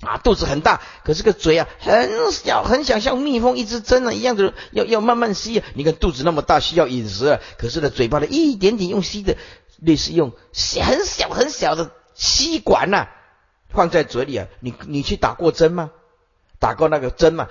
[0.00, 5.64] 啊，肚子很大，可是个嘴啊很小，很小，像蜜蜂一只针啊一样的，要要慢慢吸啊。
[5.74, 9.36] 你看肚子那么大，需要饮食啊，可是呢，嘴巴的一点点用吸的，
[9.78, 13.08] 类似用很小很小的吸管呐，
[13.68, 14.46] 放在嘴里啊。
[14.60, 15.90] 你你去打过针吗？
[16.58, 17.48] 打过那个针吗？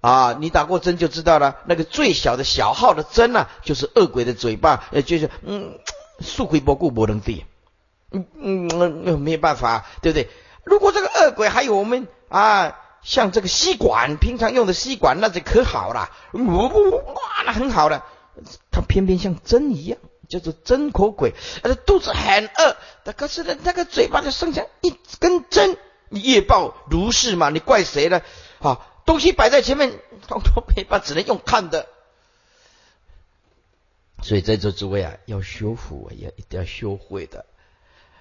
[0.00, 1.56] 啊，你打过针就知道了。
[1.66, 5.78] 那个最小的小号的针呢，就是恶鬼的嘴巴，呃，就是嗯，
[6.20, 7.44] 速回波固不能地，
[8.10, 8.68] 嗯嗯，
[9.04, 10.28] 那没办法，对不对？
[10.64, 18.04] 如果这个恶鬼还有我们啊，像这个吸管，平常用的吸管，那就可好了，哇，那很好了。
[18.70, 22.76] 它偏偏像针一样，叫做针口鬼，而且肚子很饿，
[23.12, 25.76] 可是呢，那个嘴巴就剩下一根针，
[26.08, 27.50] 你业报如是嘛？
[27.50, 28.22] 你怪谁呢？
[28.60, 28.80] 啊？
[29.06, 31.86] 东西摆在前面，通通没办法，只能用看的。
[34.22, 37.44] 所以在座诸位啊，要修福，要一定要修会的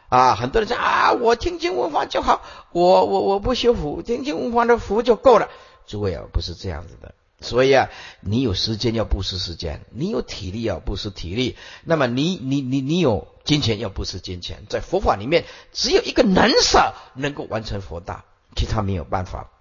[0.10, 0.36] 啊！
[0.36, 5.50] 很多人说啊，我听经闻法就好，我我我不修福，听经闻法的福就够了。
[5.88, 7.16] 诸位啊，不是这样子的。
[7.44, 7.90] 所以啊，
[8.22, 14.64] 你有时间要布施时间，你有体力要布施体力，那么你你你你有金钱要布施金钱。
[14.70, 18.24] 在佛法里面，只有一个能舍能够完成佛道，
[18.56, 19.52] 其他没有办法。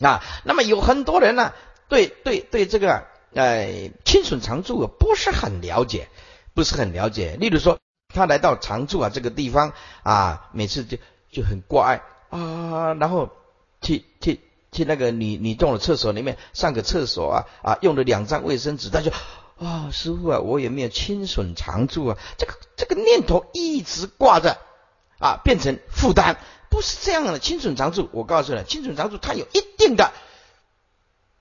[0.00, 1.52] 啊，那么有很多人呢，
[1.88, 6.08] 对对对这个呃清损常住不是很了解，
[6.52, 7.36] 不是很了解。
[7.38, 7.78] 例如说，
[8.12, 9.72] 他来到常住啊这个地方
[10.02, 10.98] 啊，每次就
[11.30, 13.30] 就很怪啊，然后
[13.80, 14.40] 去去
[14.74, 19.12] 去那个女女众的厕所里面上个厕所啊啊，用了两张卫生纸，他就
[19.64, 22.18] 啊，师傅啊，我有没有亲损常住啊？
[22.36, 24.58] 这个这个念头一直挂着
[25.18, 26.36] 啊，变成负担，
[26.68, 27.38] 不是这样的。
[27.38, 30.12] 亲损常住，我告诉你，亲损常住它有一定的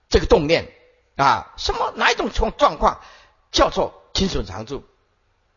[0.09, 0.71] 这个动念
[1.15, 3.01] 啊，什么哪一种状状况
[3.51, 4.83] 叫做亲损常住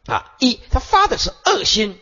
[0.07, 0.35] 啊？
[0.41, 2.01] 一，他发的是恶心。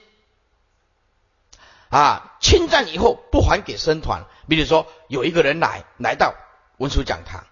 [1.90, 4.24] 啊，侵占以后不还给僧团。
[4.48, 6.34] 比如说，有一个人来来到
[6.78, 7.44] 文殊讲堂，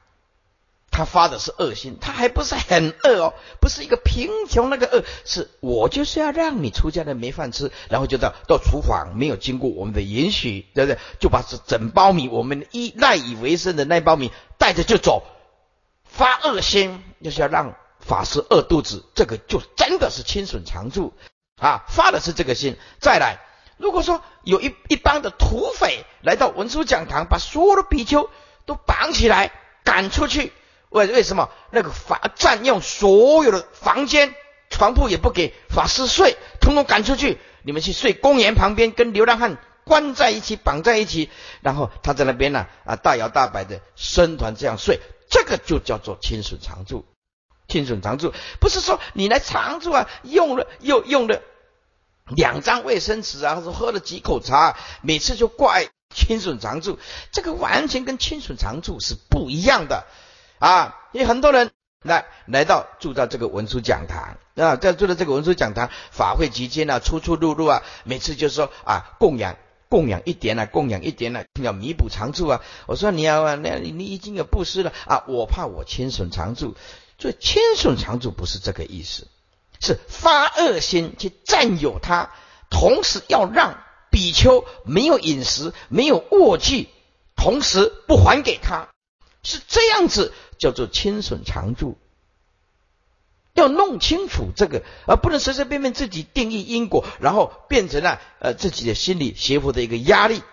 [0.91, 10.99] 他发的是恶心，他还不是很饿哦，不是一个贫穷那个饿，是我就是要让你出家的没饭吃，然后就到到厨房，没有经过我们的允许，对不对？
[11.19, 15.23] 就把这整包米，我们一赖以为生的那包米带着就走，
[16.05, 21.15] 发恶心就是要让法师饿肚子，这个就真的是亲损常住
[21.57, 23.39] 啊，发的是这个心，再来。
[23.83, 28.31] 如果说有一一帮的土匪来到文殊讲堂，把所有的比丘
[28.65, 29.51] 都绑起来
[29.83, 30.53] 赶出去，
[30.89, 31.51] 为为什么？
[31.73, 34.37] 那个法占用所有的房间、
[34.71, 41.29] 床铺也不给法师睡，统统赶出去，你们去睡公园旁边，跟流浪汉关在一起，绑在一起，
[41.61, 47.05] 然后他在那边呢啊大摇大摆的僧团这样睡，这个就叫做亲损常住。
[47.67, 51.43] 亲损常住不是说你来常住啊，用了又用了。
[52.29, 56.99] 两张卫生纸啊，或者喝了几口茶，每次就怪亲损常住，
[57.33, 60.05] 这个完全跟亲损常住是不一样的
[60.59, 60.97] 啊！
[61.13, 61.71] 因为很多人
[62.03, 69.57] 来来到住到这个文殊讲堂啊，在住到这个文殊讲堂，法会期间啊，出出入入啊，每次就说啊，供养
[69.89, 72.61] 供养一点啊，供养一点啊，要弥补常住啊。
[72.87, 76.77] 我说你要那你你已经有布施了啊，我怕我亲损常住，
[77.19, 79.27] 所以亲损常住不是这个意思。
[79.83, 82.31] 是发恶心去占有他，
[82.71, 86.89] 同时要让比丘没有饮食、没有卧具，
[87.35, 88.91] 同时不还给他，
[89.43, 91.99] 是这样子叫做亲损常住。
[93.55, 100.45] 要弄清楚这个，而不能随随便便自己定义因果，然后变成了呃自己的心理邪佛的一个压力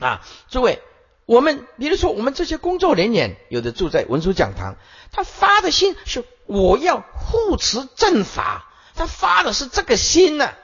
[0.00, 0.26] 啊！
[0.50, 0.82] 诸位，
[1.26, 4.74] 我们比如说我们这些工作人员，有的住在文殊讲堂，
[5.12, 6.24] 他发的心是。
[6.48, 10.54] 我要护持正法，他发的是这个心呢，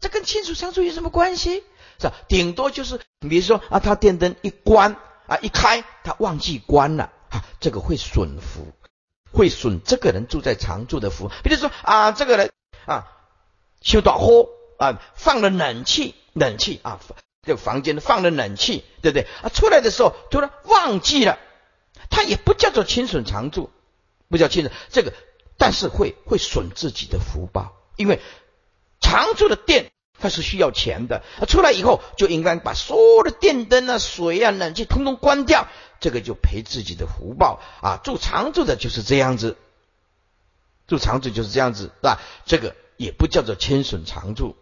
[0.00, 1.62] 这跟亲属相处有什么关系？
[2.00, 2.14] 是吧？
[2.28, 8.72] 顶多就是，比如说啊，他电灯一关啊一开，他忘记关了啊，这个会损福，
[9.32, 11.30] 会损这个人住在常住的福。
[11.42, 12.50] 比如说啊，这个人
[12.86, 13.06] 啊
[13.82, 17.00] 修短火啊，放了冷气，冷气啊，
[17.42, 19.26] 这个房间放了冷气，对不对？
[19.42, 21.38] 啊，出来的时候突然忘记了，
[22.08, 23.70] 他也不叫做亲损常住，
[24.30, 25.12] 不叫亲损这个。
[25.56, 28.20] 但是会会损自己的福报，因为
[29.00, 35.68] 常住的电它是需要钱的，出来以后就应该把所有的电灯啊、水啊、冷气通通关掉，
[36.00, 38.00] 这个就赔自己的福报啊！
[38.02, 39.56] 住常住的就是这样子，
[40.86, 42.20] 住常住就是这样子，是吧？
[42.46, 44.56] 这个也不叫做千损常住，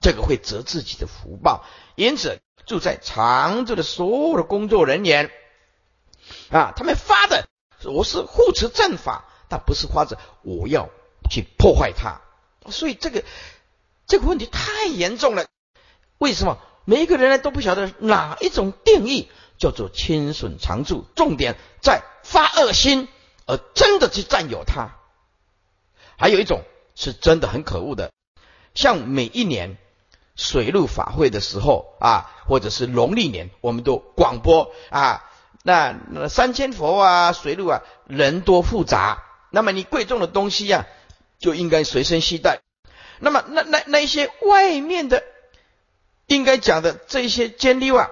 [0.00, 1.64] 这个会折自己的福报。
[1.94, 5.30] 因此，住在常住的所有的工作人员
[6.50, 7.48] 啊，他们发的
[7.84, 9.24] 我是护持正法。
[9.48, 10.88] 但不是花着我要
[11.30, 12.20] 去破坏它，
[12.70, 13.24] 所以这个
[14.06, 15.46] 这个问题太严重了。
[16.18, 21.04] 为什么每一个人呢都不晓得哪一种定义叫做亲损常住？
[21.14, 23.08] 重点在发恶心
[23.46, 24.96] 而真的去占有它。
[26.16, 26.62] 还有一种
[26.94, 28.10] 是真的很可恶的，
[28.74, 29.76] 像每一年
[30.34, 35.24] 水陆法会的时候啊，或者是农历年，我们都广播啊，
[35.62, 39.24] 那三千佛啊，水陆啊，人多复杂。
[39.50, 40.86] 那么你贵重的东西呀，
[41.38, 42.60] 就应该随身携带。
[43.20, 45.24] 那么那那那一些外面的，
[46.26, 48.10] 应该讲的这些奸利啊、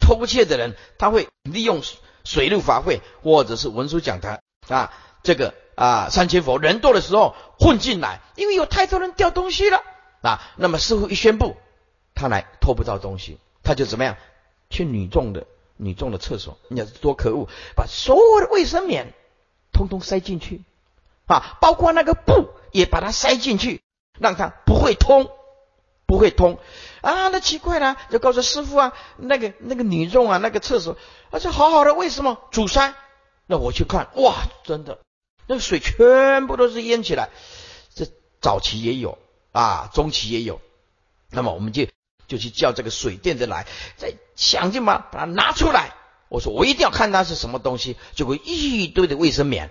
[0.00, 1.82] 偷窃的人，他会利用
[2.24, 4.92] 水陆法会或者是文书讲堂啊，
[5.22, 9.82] 这个啊三千佛人多的时候混进来，因为有太多人掉东西了
[10.22, 10.42] 啊。
[10.56, 11.56] 那么师傅一宣布，
[12.14, 14.16] 他来偷不到东西，他就怎么样
[14.68, 16.58] 去女众的女众的厕所？
[16.68, 19.14] 你看多可恶，把所有的卫生棉。
[19.78, 20.62] 通通塞进去
[21.26, 23.80] 啊，包括那个布也把它塞进去，
[24.18, 25.30] 让它不会通，
[26.04, 26.58] 不会通
[27.00, 27.28] 啊。
[27.28, 30.96] 那奇怪了，就告诉师傅啊，那个那个女众啊，那个厕所
[31.30, 32.92] 啊，这好好的，为什么阻塞？
[33.46, 34.98] 那我去看，哇，真的，
[35.46, 37.28] 那个水全部都是淹起来。
[37.94, 38.08] 这
[38.40, 39.16] 早期也有
[39.52, 40.60] 啊，中期也有。
[41.30, 41.86] 那么我们就
[42.26, 43.66] 就去叫这个水电的来，
[43.96, 45.94] 再想尽办法把它拿出来。
[46.28, 49.70] 我说我一定要看它是什么东西，结果一堆的卫生棉，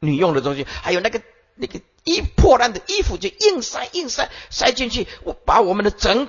[0.00, 1.20] 女用的东西，还有那个
[1.54, 5.06] 那个衣破烂的衣服，就硬塞硬塞塞进去。
[5.24, 6.28] 我把我们的整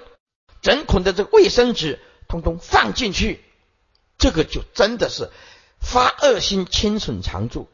[0.62, 3.44] 整捆的这个卫生纸通通放进去，
[4.18, 5.32] 这个就真的是
[5.80, 7.70] 发恶心，亲损常住。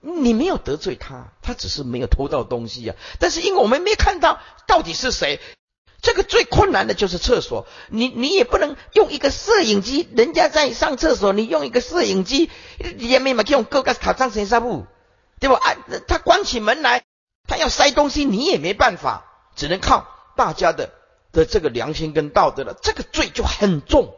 [0.00, 2.94] 你没有得罪他，他只是没有偷到东西呀。
[3.18, 5.40] 但是因为我们没看到到底是谁，
[6.06, 7.66] 这个最困难的就是厕所。
[7.88, 12.48] 你你也不能用一个摄影机，人家在上厕所，你用一个摄影机，
[12.98, 14.86] 也没嘛用各个卡张神纱布，
[15.40, 15.56] 对吧？
[15.56, 15.74] 啊，
[16.06, 17.02] 他关起门来，
[17.48, 19.24] 他要塞东西，你也没办法，
[19.56, 20.92] 只能靠大家的
[21.32, 22.78] 的这个良心跟道德了。
[22.80, 24.14] 这个罪就很重，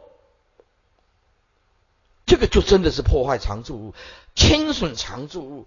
[2.27, 3.95] 这个就真的是破坏常住物，
[4.35, 5.65] 侵损常住物。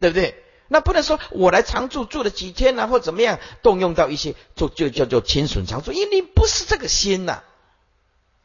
[0.00, 0.43] 对不对？
[0.68, 7.42] 那不能说我来常住住了几天呢，或怎么样，动用到一些，就就叫做侵损常住，因为你不是这个心呐，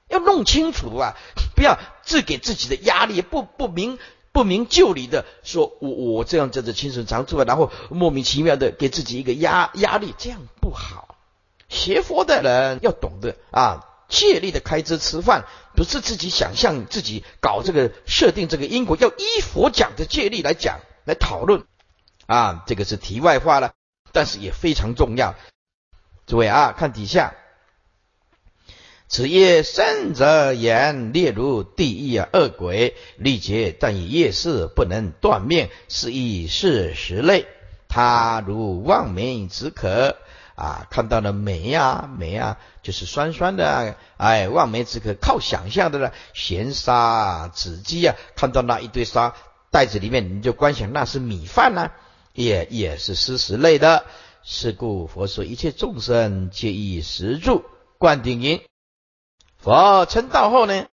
[0.09, 1.15] 要弄清楚啊，
[1.55, 3.97] 不要自给自己的压力，不不明
[4.34, 11.15] 不明就里的说，我我这样叫做侵损常住，然后莫名其妙的给自己一个压压力，这样不好。
[11.70, 15.45] 学佛的人要懂得啊，借力的开支吃饭，
[15.76, 20.80] 不是自己想象自己搞这个设定这个因果，要依佛讲的借力来讲。
[21.05, 21.63] 来讨论
[22.30, 23.73] 啊，这个是题外话了，
[24.11, 25.34] 但是也非常重要。
[26.27, 27.34] 诸位啊，看底下，
[29.07, 37.47] 此业生则言列如地狱啊，恶鬼力竭，但以夜事不能断面，是以事实类。
[37.88, 40.15] 他如望梅止渴
[40.53, 46.13] 啊，看到了梅呀，梅啊，就是酸酸的，哎，望梅止渴，靠想象的了。
[46.36, 49.34] 咸沙子鸡啊，看到那一堆沙。
[49.71, 51.91] 袋子里面，你就观想那是米饭呢，
[52.34, 54.05] 也也是施食类的。
[54.43, 57.63] 是故佛说一切众生皆以食住。
[57.97, 58.61] 灌顶音，
[59.57, 60.88] 佛成道后呢，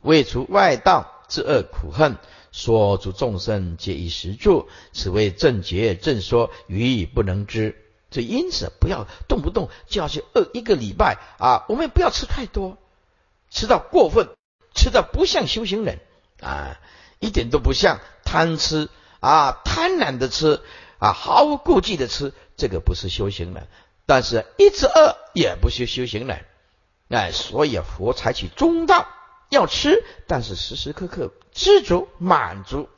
[0.00, 2.16] 为除外道之恶苦恨，
[2.52, 7.76] 说诸众生皆以食住，此为正觉正说，愚不能知。
[8.10, 11.64] 这因此不要动不动就要去饿一个礼拜啊！
[11.68, 12.78] 我们也不要吃太多，
[13.50, 14.28] 吃到过分，
[14.74, 15.98] 吃到不像修行人
[16.40, 16.78] 啊。
[17.18, 18.88] 一点都不像贪吃
[19.22, 20.60] 啊，贪婪的吃
[20.98, 23.68] 啊，毫无顾忌的吃，这个不是修行人。
[24.04, 26.44] 但是一直饿也不是修行人，
[27.08, 29.06] 哎，所以佛采取中道，
[29.48, 32.88] 要吃，但是时时刻刻知足满足。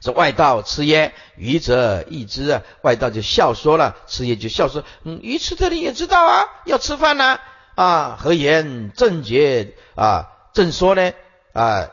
[0.00, 7.38] 这外道吃耶，愚者亦知啊，外道就笑说了，吃耶就笑说，嗯，愚痴的人也知道啊，要吃饭呢
[7.74, 11.12] 啊，何言正觉啊，正说呢
[11.52, 11.90] 啊。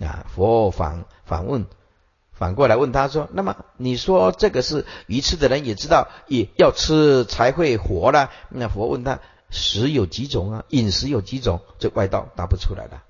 [0.00, 0.26] 啊！
[0.34, 1.66] 佛反反问，
[2.42, 10.64] 反过来问他说：“那么你说这个是愚痴的人也知道，也要吃才会活呢？”那佛问他：“食有几种啊？
[10.70, 13.04] 饮食有几种？”这外道答不出来了，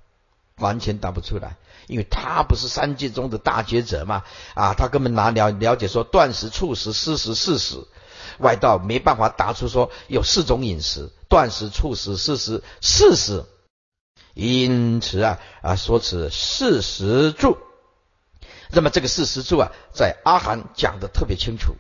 [0.59, 1.57] 完全答不出来，
[1.87, 4.23] 因为他不是三界中的大觉者嘛！
[4.53, 7.87] 啊，他根本哪了了解说断食、促食、施食、四食，
[8.39, 13.47] 外道没办法答出说有四种饮食：断食、促食、施食、四食。
[14.35, 17.57] 因此啊啊说此事实住，
[18.75, 21.75] 那么这个事实住啊，在阿含讲的特别清楚。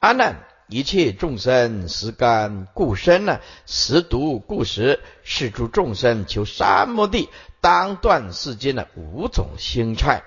[0.00, 7.28] 阿难，一切众生食甘故生呢，食毒故食，是诸众生求三摩地，
[7.60, 10.24] 当断世间的五种腥菜。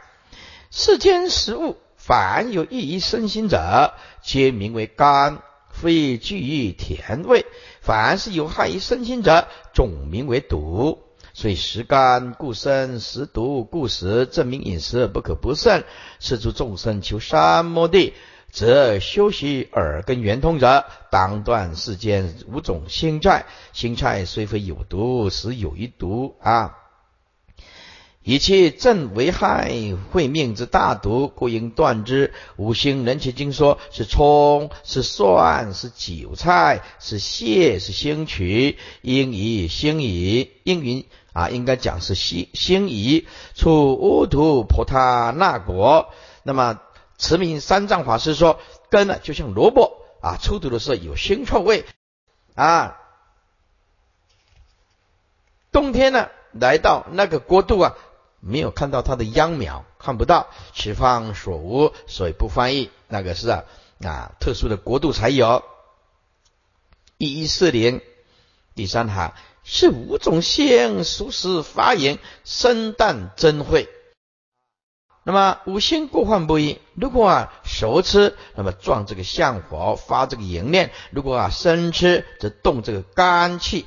[0.72, 7.46] 世间食物，凡有益于身心者，皆名为甘，非具于甜味。
[7.82, 11.04] 凡是有害于身心者，总名为毒。
[11.40, 14.26] 所以食甘故生，食毒故死。
[14.30, 15.86] 证明饮食不可不慎。
[16.20, 18.14] 是诸众生求三摩地，
[18.52, 23.46] 则修习耳根圆通者，当断世间五种心债。
[23.72, 26.76] 心菜虽非有毒，实有一毒啊。
[28.22, 29.72] 一切正为害
[30.12, 32.34] 会命之大毒，故应断之。
[32.58, 46.10] 五行人其经说是葱，是蒜，是韭菜，是蟹，是星渠，应以星以应云啊，应该讲是星星以出乌土婆他那果。
[46.44, 46.82] 那么
[47.18, 48.60] 慈明三藏法师说，
[48.90, 51.86] 根呢就像萝卜啊，出土的时候有腥臭味
[52.54, 52.98] 啊。
[55.72, 57.96] 冬天呢来到那个国度啊。
[58.40, 62.90] 没有看到它的秧苗，看不到，此方所无，所以不翻译。
[63.08, 63.64] 那个是啊
[64.04, 65.64] 啊，特殊的国度才有。
[67.18, 68.02] 一一四零
[68.76, 69.34] 第三行
[69.64, 73.90] 是五种性熟食发言生旦真会。
[75.24, 83.86] 那么五行过患不一，如果啊熟吃，那么壮这个相火，发这个淫念；如果啊生吃，则动这个肝气，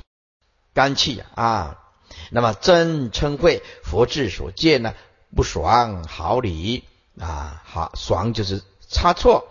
[0.73, 1.82] 肝气啊。
[2.29, 4.93] 那么真称慧佛智所见呢？
[5.35, 6.83] 不爽毫厘
[7.19, 9.47] 啊，好爽就是差错，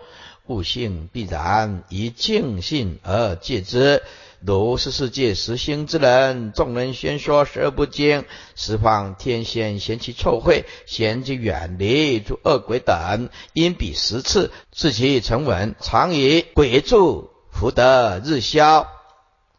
[0.47, 4.01] 悟性必然以净性而戒之。
[4.45, 18.87] 如是世界实心之人，众人宣说十二不经，十方天仙嫌其臭秽，嫌其远离诸恶鬼等，因彼十次，自其成文，常以鬼助福德日消，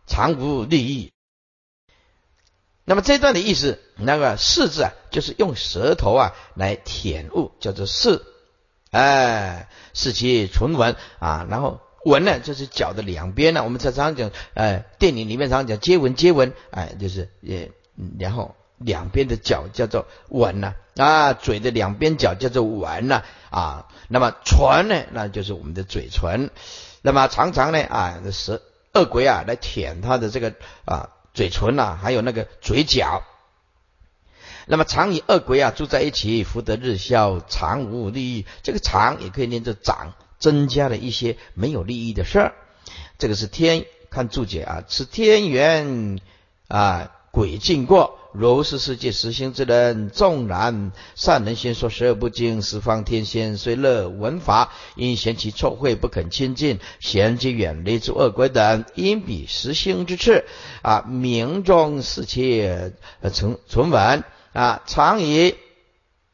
[0.06, 1.13] 常无利益。
[2.86, 8.22] 那么这段的意思，那个“视”字啊，就是用舌头啊来舔物，叫做“视”。
[8.92, 13.64] 哎，视其唇纹啊，然后纹呢，就是脚的两边呢。
[13.64, 17.72] 我们常常讲，呃，电影里面常常讲接吻，接吻，哎，就是也，
[18.18, 26.50] 然后两边的脚叫做纹呐，啊，嘴的两边角叫做纹呐，啊，那么唇呢，那就是我们的嘴唇。
[27.00, 28.60] 那么常常呢，啊，舌
[28.92, 30.52] 恶鬼啊来舔他的这个
[30.84, 31.08] 啊。
[31.34, 33.24] 嘴唇呐，还有那个嘴角，
[34.66, 38.46] 那么常与恶鬼啊住在一起，福德日消，常无利益。
[38.62, 42.54] 这个常也可以念作长，增加了一些没有利益的事儿。
[43.18, 46.20] 这个是天看注解啊，是天缘
[46.68, 48.18] 啊，鬼尽过。
[48.36, 60.44] 如是世界实行之人，纵然善人先说十二不经，十方天仙虽乐闻法，因嫌其臭秽，不肯亲近，嫌其远离诸恶鬼等，因彼实行之次
[60.82, 62.94] 啊，名中世切
[63.32, 65.54] 存存稳啊，常以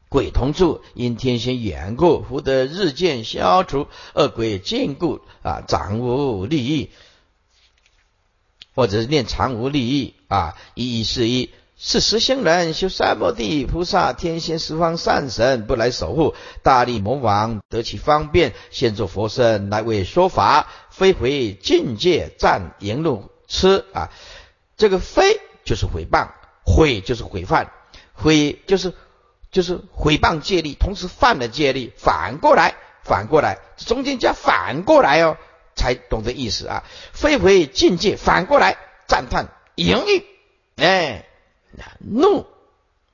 [0.09, 3.85] 鬼同住，因天仙缘故，福德日渐消除，
[4.15, 6.89] 恶鬼尽故啊，长无利益，
[8.73, 11.51] 或者是念常无利益啊，一一是一。
[11.83, 24.11] 是实行人修三摩地菩萨天仙十方善神不来守护，大力魔王得其方便，现作佛身来为说法，飞回境界占言论吃啊！
[24.77, 26.27] 这个非就是毁谤，
[26.63, 27.71] 毁就是毁犯，
[28.13, 28.93] 毁就是
[29.51, 35.35] 就是毁谤戒律，同时犯了戒律，反过来反过来，中间加反过来哦，
[35.75, 36.83] 才懂得意思啊！
[37.11, 38.77] 飞回境界，反过来
[39.07, 40.23] 赞叹淫欲，
[40.75, 41.25] 哎。
[41.99, 42.45] 怒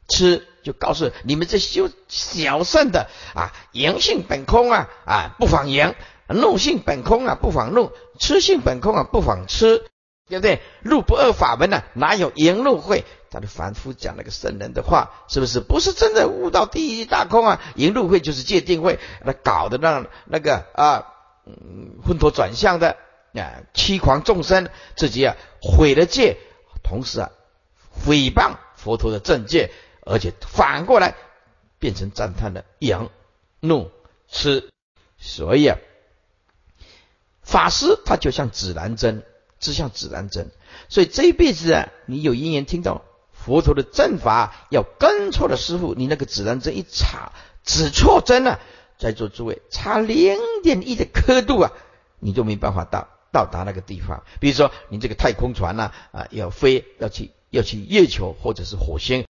[0.08, 5.94] 吃就告诉你们这修小善的啊，阳性本空啊啊，不妨阳；
[6.28, 9.86] 怒性本空啊，不妨怒；吃性本空啊，不妨吃，
[10.30, 10.62] 对不对？
[10.82, 13.06] 入不二法门呢，哪有阳怒会？
[13.30, 15.60] 他就反复讲那个圣人的话，是不是？
[15.60, 17.62] 不是真的悟到第一大空啊？
[17.76, 21.08] 阳怒会就是界定会，那搞得让那个啊，
[21.46, 22.96] 嗯昏头转向的
[23.34, 26.38] 啊，欺狂众生，自己啊毁了戒，
[26.84, 27.32] 同时啊。
[28.06, 29.72] 诽谤佛陀的正见，
[30.02, 31.16] 而且反过来
[31.80, 33.10] 变成赞叹的扬
[33.60, 33.92] 怒
[34.28, 34.70] 痴，
[35.18, 35.78] 所以啊，
[37.42, 39.24] 法师他就像指南针，
[39.60, 40.52] 只像指南针。
[40.90, 47.32] 所以这一辈子啊，你有因缘听到佛陀的正法，要跟错了师傅，你那个指南针一插，
[47.64, 48.60] 指错针了，
[48.98, 51.72] 在座诸位差零点一的刻度啊，
[52.20, 54.24] 你就没办法到到达那个地方。
[54.40, 57.32] 比如说你这个太空船呢，啊，要飞要去。
[57.50, 59.26] 要去月球或者是火星，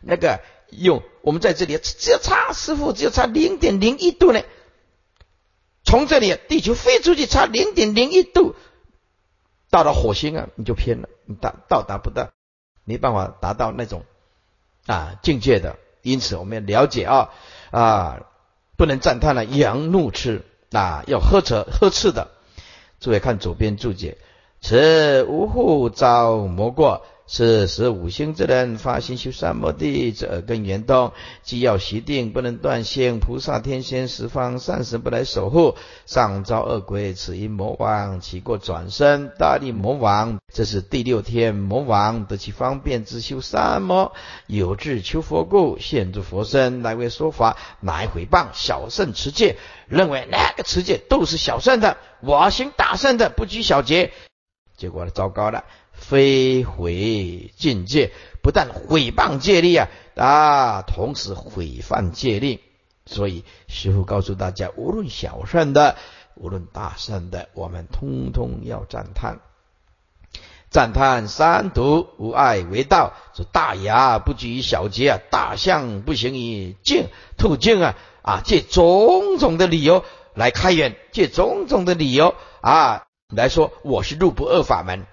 [0.00, 0.40] 那个
[0.70, 4.42] 用我们在这里只要差师傅只要差零点零一度呢，
[5.84, 8.54] 从这里地球飞出去差零点零一度，
[9.70, 12.30] 到了火星啊你就偏了，你达到达不到，
[12.84, 14.04] 没办法达到那种
[14.86, 15.78] 啊境界的。
[16.02, 17.30] 因此我们要了解啊
[17.70, 18.22] 啊，
[18.76, 22.30] 不能赞叹了，扬怒吃啊，要呵斥呵斥的。
[23.00, 24.18] 诸位看左边注解，
[24.60, 27.06] 此无护遭魔过。
[27.32, 31.12] 是使五星之人发心修三摩地之耳根圆通，
[31.44, 33.20] 既要习定，不能断性。
[33.20, 35.76] 菩萨天仙十方善神不来守护，
[36.06, 40.40] 上遭恶鬼，此因魔王起过转身，大力魔王。
[40.52, 44.12] 这是第六天魔王得其方便之修三摩，
[44.48, 49.56] 有志求佛故，现诸佛身来为说法，乃毁谤小圣持戒，
[49.86, 54.10] 认为哪个持戒都是小圣的，我行大圣的，不拘小节。
[54.80, 55.64] 结果呢，糟糕了。
[55.92, 58.10] 非毁境界，
[58.42, 62.60] 不但毁谤戒律啊啊，同时毁犯戒律。
[63.04, 65.96] 所以师父告诉大家，无论小善的，
[66.34, 69.40] 无论大善的，我们通通要赞叹。
[70.70, 80.02] 赞叹三毒无碍为道，说大牙不拘于小节啊，大象不行于径途径啊啊，借种种的理由
[80.32, 85.06] 来开源，借种种的理由啊来说，我是入不二法门。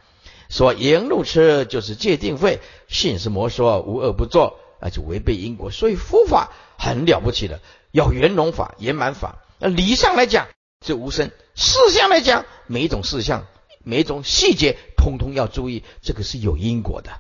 [0.50, 5.72] 说言路痴就是戒定慧，信是魔说无恶不作，那就违背因果。
[5.72, 7.60] 所以佛法很了不起的，
[7.92, 9.40] 要圆融法、圆满法。
[9.60, 10.48] 那理上来讲
[10.86, 13.46] 是无声，事项来讲每一种事项、
[13.84, 17.12] 每一种细节，通通要注意，这个是有因果的。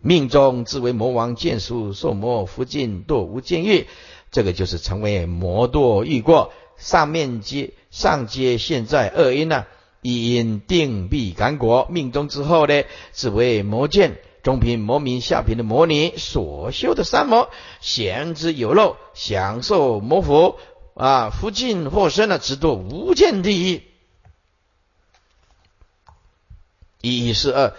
[0.00, 3.88] 命中自为魔王，见书受魔，福尽堕无间狱，
[4.30, 6.52] 这个就是成为魔堕欲过。
[6.76, 9.64] 上面接上皆现在恶因呢？
[10.02, 12.84] 一因定必感果，命中之后呢，
[13.14, 14.20] 只为魔剑。
[14.42, 17.48] 中品魔名下品的魔女所修的三魔，
[17.80, 20.56] 闲之有漏，享受魔福
[20.94, 23.82] 啊，福尽祸生呢，直堕无间地狱。
[27.00, 27.72] 一是二，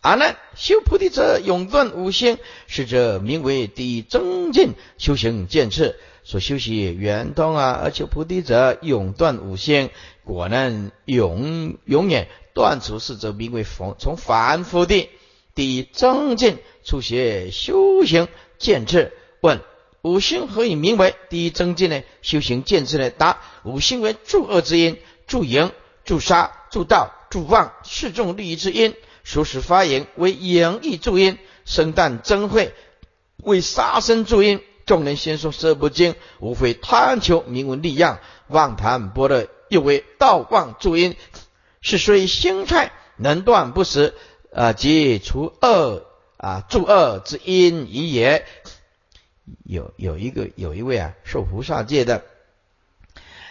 [0.00, 2.38] 阿难修菩提者，永断五心，
[2.68, 5.98] 是者名为第一增进修行见次。
[6.28, 9.88] 所修习圆通啊，而求菩提者，永断五心，
[10.24, 15.08] 果能永永远断除四则名为从从凡夫地。
[15.54, 19.14] 第一增进初学修行见智。
[19.40, 19.62] 问
[20.02, 22.02] 五行何以名为第一增进呢？
[22.20, 23.08] 修行见智呢？
[23.08, 25.72] 答：五行为助恶之因，助淫、
[26.04, 28.94] 助杀、助盗、助妄，是众利益之因。
[29.24, 32.74] 熟识发言为淫逸助因，生旦增慧
[33.38, 34.60] 为杀生助因。
[34.88, 38.18] 众人先说色不精，无非贪求名闻利养，
[38.48, 41.14] 妄谈般若，又为道妄助因。
[41.80, 44.14] 是虽心态能断不死。
[44.50, 46.06] 啊，即除恶
[46.38, 48.46] 啊，助恶之因已也。
[49.62, 52.24] 有有一个有一位啊，受菩萨戒的，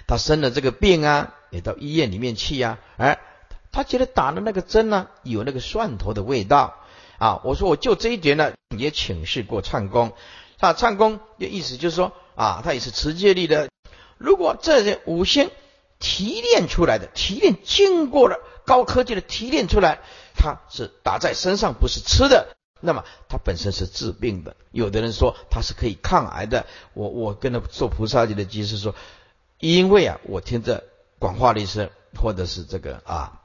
[0.07, 2.79] 他生了这个病啊，也到医院里面去呀。
[2.97, 3.19] 哎，
[3.71, 6.75] 他觉得打的那个针呢，有那个蒜头的味道
[7.19, 7.41] 啊。
[7.43, 10.13] 我说我就这一点呢，也请示过唱功。
[10.57, 13.69] 他唱功的意思就是说啊，他也是持戒力的。
[14.17, 15.51] 如果这些五行
[15.99, 19.99] 提炼出来的，提炼经过了高科技的提炼出来。
[20.39, 22.55] 它是打在身上，不是吃的。
[22.79, 24.55] 那么它本身是治病的。
[24.69, 26.67] 有的人说它是可以抗癌的。
[26.93, 28.93] 我我跟他做菩萨戒的居士说，
[29.57, 30.83] 因为啊，我听着
[31.17, 31.91] 广化律师
[32.21, 33.41] 或者是这个啊，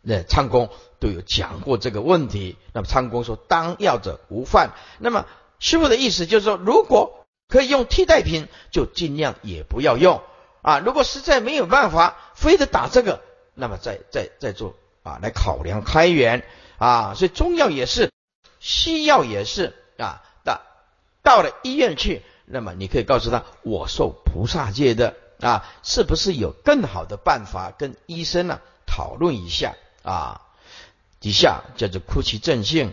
[0.00, 2.56] 那唱功都有讲过这个问题。
[2.72, 4.72] 那么唱功说，当药者无犯。
[4.98, 5.26] 那么
[5.62, 10.20] 师傅的意思就是说，如果可以用替代品，就尽量也不要用
[10.60, 10.80] 啊。
[10.80, 13.22] 如果实在没有办法，非得打这个，
[13.54, 14.74] 那么再再再做。
[15.04, 16.44] 啊，来考量开源
[16.78, 18.10] 啊，所以中药也是，
[18.60, 20.22] 西药也是啊。
[20.44, 20.60] 到
[21.22, 30.40] 到了医院去，那么你可以告诉他，我受菩萨戒的啊，是不是有更好的办法跟医生呢讨论一下啊？
[31.20, 32.92] 底下叫做哭其正性，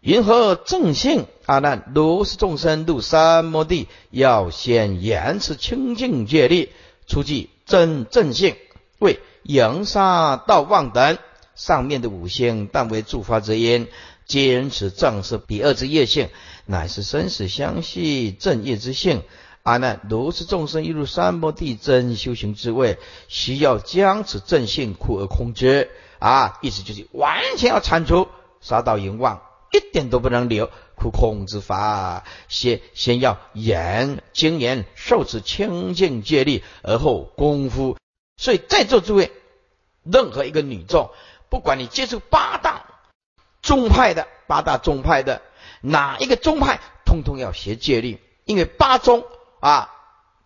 [0.00, 1.26] 云何正性？
[1.46, 6.70] 阿难，如是众生入三摩地，要先言持清净戒律，
[7.06, 8.56] 出具真正性
[8.98, 9.20] 为。
[9.42, 11.16] 扬沙道旺等
[11.54, 13.88] 上面的五星，但为助发之因，
[14.26, 16.28] 坚持正是彼二之业性，
[16.66, 19.22] 乃是生死相续正业之性。
[19.62, 22.98] 阿难，如是众生一入三摩地真修行之位，
[23.28, 26.58] 需要将此正性苦而空之啊！
[26.60, 28.28] 意思就是完全要铲除
[28.60, 29.40] 杀道淫妄，
[29.72, 32.24] 一点都不能留，苦空之法。
[32.48, 37.96] 先先要严精严受持清净戒律，而后功夫。
[38.36, 39.30] 所以在座诸位，
[40.02, 41.10] 任何一个女众，
[41.48, 42.86] 不管你接触八大
[43.62, 45.42] 宗派的八大宗派的
[45.82, 49.24] 哪一个宗派，通通要学戒律，因为八宗
[49.60, 49.94] 啊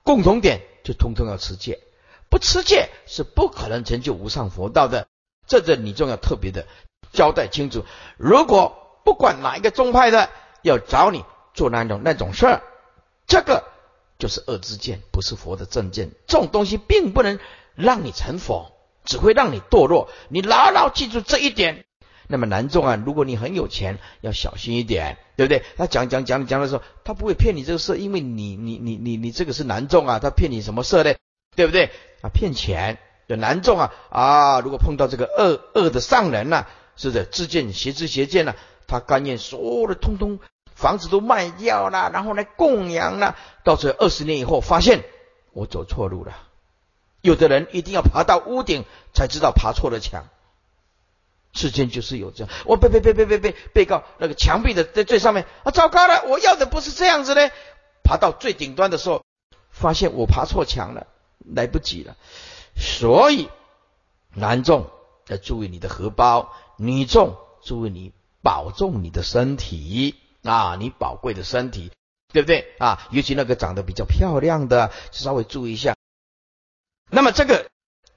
[0.02, 1.80] 共同点就通通要持戒，
[2.28, 5.06] 不持戒是不可能成就无上佛道的。
[5.46, 6.66] 这个女众要特别的
[7.12, 7.84] 交代清楚。
[8.16, 10.30] 如果不管哪一个宗派的
[10.62, 12.62] 要找你做那种那种事儿，
[13.26, 13.64] 这个
[14.18, 16.10] 就是恶之见，不是佛的正见。
[16.26, 17.38] 这种东西并不能。
[17.76, 18.70] 让你成佛，
[19.04, 20.08] 只会让你堕落。
[20.28, 21.84] 你牢牢记住这一点。
[22.28, 25.64] 那么南众啊，如果你很有钱，要小心一点，对不对？
[25.76, 31.16] 他讲讲讲讲的时候，他不会骗你这个事，因为你你你你你这个是南众啊，他骗你什么事呢？
[31.56, 31.90] 对不对？
[32.22, 34.60] 啊，骗钱的南众啊啊！
[34.60, 38.54] 如果碰到这个恶恶的上人呐，是的，自见邪知邪见呐，
[38.86, 40.38] 他甘愿所有的通通
[40.74, 45.04] 房子都卖掉了，然后来供养了，到这二十年以后，发现
[45.52, 46.36] 我走错路了。
[47.20, 50.24] 有的人一定要爬到屋顶才知道爬错了墙，
[51.52, 52.52] 世间就是有这样。
[52.66, 56.24] 我被被被被被被被告那个墙壁的在最上面啊，糟糕了！
[56.24, 57.50] 我要的不是这样子嘞。
[58.02, 59.24] 爬到最顶端的时候，
[59.70, 61.06] 发现我爬错墙了，
[61.38, 62.16] 来不及了。
[62.76, 63.48] 所以
[64.34, 64.90] 男众
[65.28, 68.12] 要注意你的荷包，女众注意你
[68.44, 71.90] 保重你的身体啊，你宝贵的身体，
[72.30, 73.08] 对不对啊？
[73.10, 75.96] 尤其那个长得比较漂亮的，稍微注意一下。
[77.10, 77.70] 那么这个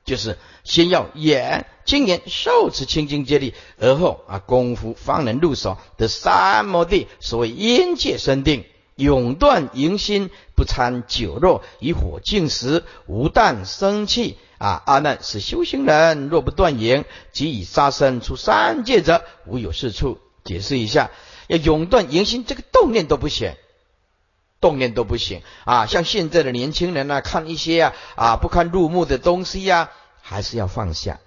[0.04, 7.08] 就是先要眼精眼受持清净戒律，而后啊功夫方能入手的三摩地。
[7.22, 8.66] 所谓因界生定，
[8.96, 14.38] 永断淫心，不参酒肉，以火进食，无啖生气。
[14.58, 20.20] 啊，阿难是修行人，若不断言，即以杀生出三界者，无有是处。
[20.44, 21.12] 解释一下，
[21.48, 23.54] 要永断言心，这个动念都不行。
[24.60, 25.86] 动念都不行啊！
[25.86, 29.92] 像现在的年轻人呢，看一些啊啊不堪入目的东西呀，
[30.22, 31.20] 还是要放下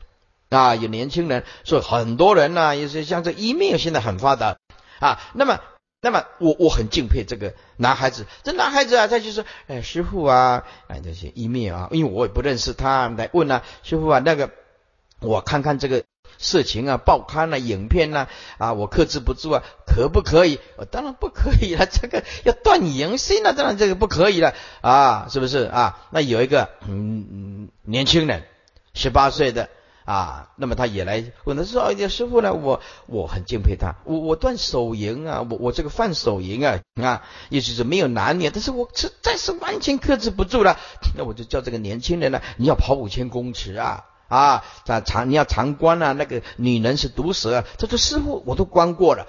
[0.49, 0.74] 啊。
[0.74, 4.57] 有年轻人，所以很多人呢，也是像这一面现在很发达
[4.99, 5.20] 啊。
[5.35, 5.61] 那么，
[6.01, 8.27] 那么我我很敬佩这个男孩子。
[8.43, 14.51] 这男孩子啊，他就说：“哎，师傅啊，哎这些一面啊，因为我也不认识他，来问啊，师傅啊，那个
[15.21, 16.05] 我看看这个。”
[16.43, 18.27] 色情啊，报刊啊，影片呐，
[18.57, 20.59] 啊，我克制不住啊，可不可以？
[20.77, 26.07] 我当然不可以了，这个要断淫心了，当然这个不可以了啊，是不是啊？
[26.11, 28.45] 那有一个嗯年轻人，
[28.95, 29.69] 十八岁的
[30.11, 32.53] 啊，那么他也来问他说：“哎，师傅呢？
[32.53, 40.79] 我我很敬佩他，我我断手淫啊，我我这个犯手淫啊啊，意思是没有男女，但是我实在是完全克制不住了，
[41.17, 44.63] 那我就叫这个年轻人呢，你要跑五千公尺啊。”啊，
[45.05, 49.27] 长你要长关啊，那个女人是毒蛇，啊。”他说师傅我都关过了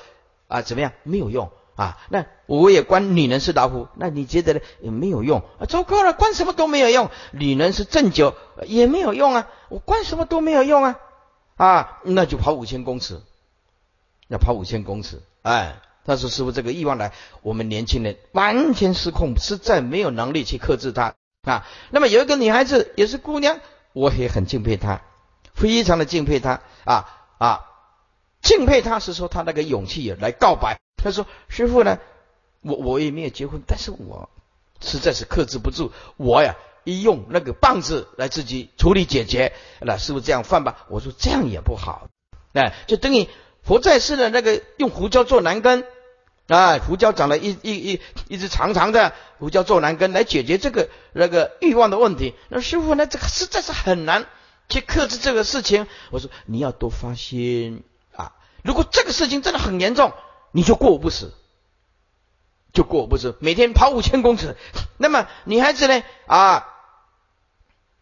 [0.48, 0.94] 啊，怎么样？
[1.04, 1.98] 没有用啊。
[2.10, 4.60] 那我也关女人是老虎，那你觉得呢？
[4.80, 5.66] 也没有用啊。
[5.68, 7.10] 糟糕了，关什么都没有用。
[7.32, 8.36] 女人是鸩酒
[8.68, 11.00] 也没有用啊，我关什么都没有用啊
[11.56, 13.22] 啊，那就跑五千公尺，
[14.28, 15.22] 要跑五千公尺。
[15.44, 21.66] 哎，他说师傅这个欲望来，我们年轻人完全失控，实在没有能力去克制它啊。
[21.90, 23.60] 那么有一个女孩子也是姑娘。
[23.94, 25.02] 我也很敬佩她，
[25.54, 27.06] 非常的敬佩她啊
[27.38, 27.62] 啊！
[28.42, 30.80] 敬佩她是说她那个勇气也来告白。
[30.96, 32.00] 他说：“师傅呢，
[32.62, 34.30] 我我也没有结婚，但是我
[34.80, 39.54] 实在是克制不住，我呀一用那个棒子来自己处理解决。
[39.80, 40.86] 那师傅这样放吧？
[40.90, 42.08] 我说这样也不好，
[42.54, 43.28] 哎，就等于
[43.64, 45.86] 佛在世的那个用胡椒做男根。”
[46.48, 52.36] 啊，胡椒长了一一一一只长长的胡椒做男根来解决这个那个欲望的问题。
[52.50, 54.26] 那师傅呢，这个实在是很难
[54.68, 55.88] 去克制这个事情。
[56.10, 58.34] 我说你要多发心啊！
[58.64, 60.12] 如果这个事情真的很严重，
[60.52, 61.32] 你就过午不食，
[62.74, 64.58] 就过不食，每天跑五千公尺。
[64.98, 66.68] 那么女孩子呢啊，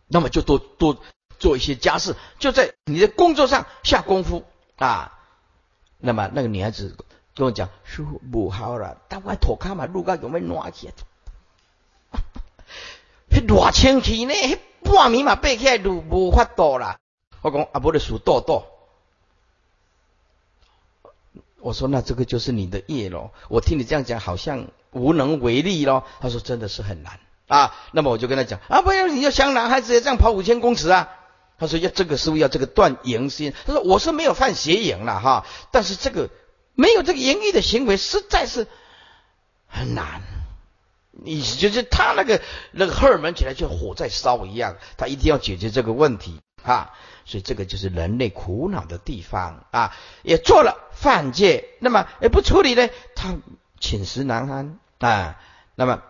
[0.09, 0.97] 那么就多多
[1.39, 4.43] 做一些家事，就在你的工作上下功夫
[4.75, 5.17] 啊。
[5.97, 6.97] 那么那个女孩子。
[7.35, 10.89] 跟我讲，师傅不好了，但我拖卡嘛，路高有没暖气？
[13.31, 16.99] 迄热天气呢，迄半米嘛爬起来路无法度啦。
[17.41, 18.65] 我讲啊，不得数多多。
[21.61, 23.31] 我说那这个就是你的业咯。
[23.47, 26.03] 我听你这样讲，好像无能为力咯。
[26.19, 27.75] 他说真的是很难啊。
[27.91, 31.09] 那么我就跟他讲啊，不要你要像男孩子也这样跑五千公尺啊。
[31.57, 33.53] 他说要这个师傅要这个断淫心。
[33.67, 36.29] 他说我是没有犯邪淫了哈，但是这个。
[36.75, 38.65] 没有这个淫欲的行为，实在是
[39.67, 40.21] 很难。
[41.11, 42.41] 你就是他那个
[42.71, 44.77] 那个荷尔蒙起来，就火在烧一样。
[44.95, 46.93] 他一定要解决这个问题啊！
[47.25, 49.93] 所以这个就是人类苦恼的地方啊！
[50.23, 52.87] 也做了犯戒，那么也不处理呢？
[53.13, 53.35] 他
[53.81, 55.35] 寝食难安啊！
[55.75, 56.01] 那么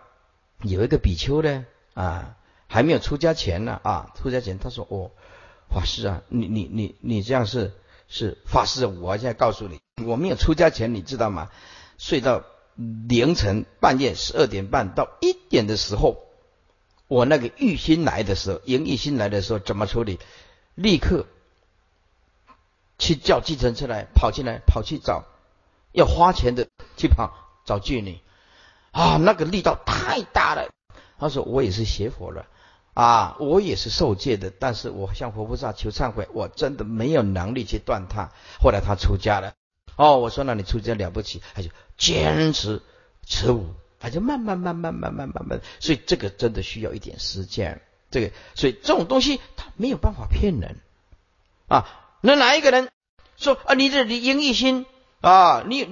[0.62, 2.36] 有一个比丘呢啊，
[2.66, 5.10] 还没有出家前呢啊，出家前他说：“哦，
[5.68, 7.72] 法师啊，你你你你这样是。”
[8.12, 11.48] 是法师，我现在告诉你，我没有出家前，你知道吗？
[11.96, 12.42] 睡到
[12.74, 16.16] 凌晨半夜十二点半到一点的时候，
[17.06, 20.18] 我那个欲心来的时候，淫欲心来的时候，怎么处理？
[20.74, 21.24] 立刻
[22.98, 25.24] 去叫计程车来，跑进来，跑去找
[25.92, 27.32] 要花钱的去跑
[27.64, 28.18] 找妓女
[28.90, 30.68] 啊，那个力道太大了。
[31.18, 32.46] 他说我也是邪佛了。
[32.92, 38.30] 啊，我也是受戒的，但是我向佛菩萨求忏悔，我真的没有能力去断他。
[38.60, 39.54] 后来他出家了，
[39.96, 42.82] 哦，我说那你出家了不起，他就坚持
[43.24, 47.80] 持五，他就慢慢慢慢慢慢慢慢，所以这个真的需要一点时间。
[48.10, 50.80] 这个，所以这种东西他没有办法骗人
[51.68, 51.86] 啊。
[52.20, 52.90] 那哪一个人
[53.36, 54.84] 说啊，你这你淫欲心
[55.20, 55.84] 啊，你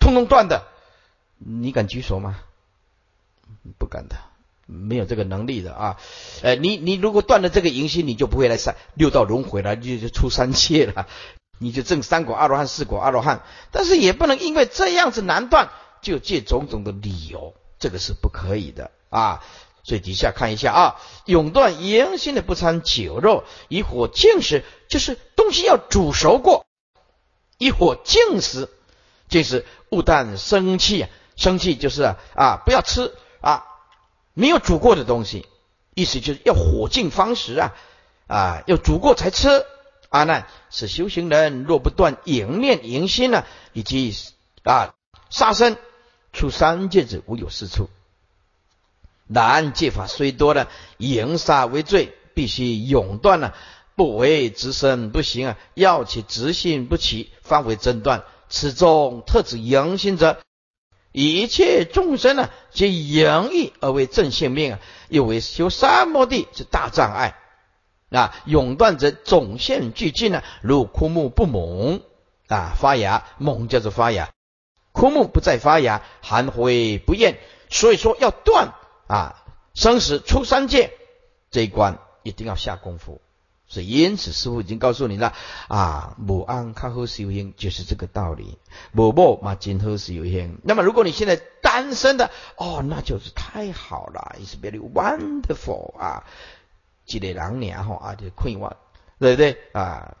[0.00, 0.66] 通通断的，
[1.40, 2.38] 你敢举手吗？
[3.78, 4.16] 不敢的。
[4.66, 5.96] 没有这个能力的啊，
[6.42, 11.08] 呃，你你如果断了这个淫心，你就不会来三六道轮回了，就就出三界了，
[11.58, 13.42] 你就证三果阿罗汉、四果阿罗汉。
[13.72, 15.70] 但是也不能因为这样子难断，
[16.02, 19.42] 就借种种的理由，这个是不可以的啊。
[19.82, 26.64] 所以底下看一下啊，永断淫心的不参酒肉，以火净食，就是东西要煮熟过，
[27.58, 28.68] 以火净食，
[29.28, 31.10] 就是勿但生气啊，
[31.40, 32.02] 生气就是
[32.36, 33.64] 啊，不要吃啊。
[34.34, 35.46] 没有煮过的东西，
[35.94, 37.72] 意思就是要火尽方食啊
[38.28, 39.64] 啊，要煮过才吃。
[40.10, 44.14] 阿难是修行人，若不断迎面迎心呢，以及
[44.64, 44.94] 啊
[45.30, 45.76] 杀生，
[46.32, 47.88] 出三界子无有是处。
[49.26, 50.66] 然戒法虽多呢，
[50.98, 53.54] 迎杀为罪，必须永断了，
[53.94, 58.24] 不为执身不行啊，要其执心不起，方为真断。
[58.48, 60.40] 此中特指迎心者。
[61.12, 67.36] 一切众生呢，皆淫欲而为正性命啊，又为修三摩地之大障碍
[68.10, 72.02] 啊，永断则总现俱尽呢，如枯木不猛
[72.46, 74.30] 啊，发芽猛叫做发芽，
[74.92, 77.38] 枯木不再发芽，含灰不厌，
[77.68, 78.74] 所以说要断
[79.08, 79.44] 啊，
[79.74, 80.92] 生死出三界
[81.50, 83.20] 这一关一定要下功夫。
[83.70, 85.32] 所以因此师傅已经告诉你了
[85.68, 88.58] 啊，母安康好修行就是这个道理，
[88.90, 90.58] 母母嘛今后修行。
[90.64, 96.24] 那么如果你现在单身的哦，那就是太好了，is very wonderful 啊。
[97.06, 98.72] 积累两年哈啊，就困惑，
[99.18, 100.16] 对不对啊？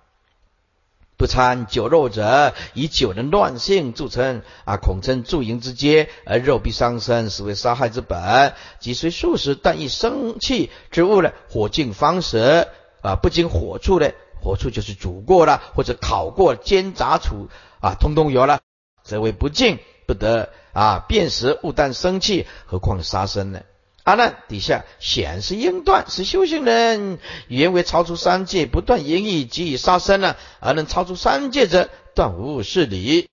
[1.16, 8.54] 不参酒肉者，以酒的乱性著称啊，恐称助淫之阶，而肉必伤身，实为杀害之本。
[8.78, 12.68] 即虽素食，但以生气之物呢，火尽方食
[13.02, 14.10] 啊，不经火处呢，
[14.42, 17.48] 火处就是煮过了或者烤过、煎炸处
[17.80, 18.60] 啊，通通有了，
[19.02, 23.62] 则为不净，不得啊，辨识勿但生气，何况杀生呢？
[24.02, 33.28] 阿难底下显示应断，是修行人原为超出三界，不断言语即以杀生呢，而能超出三界者，断无是理。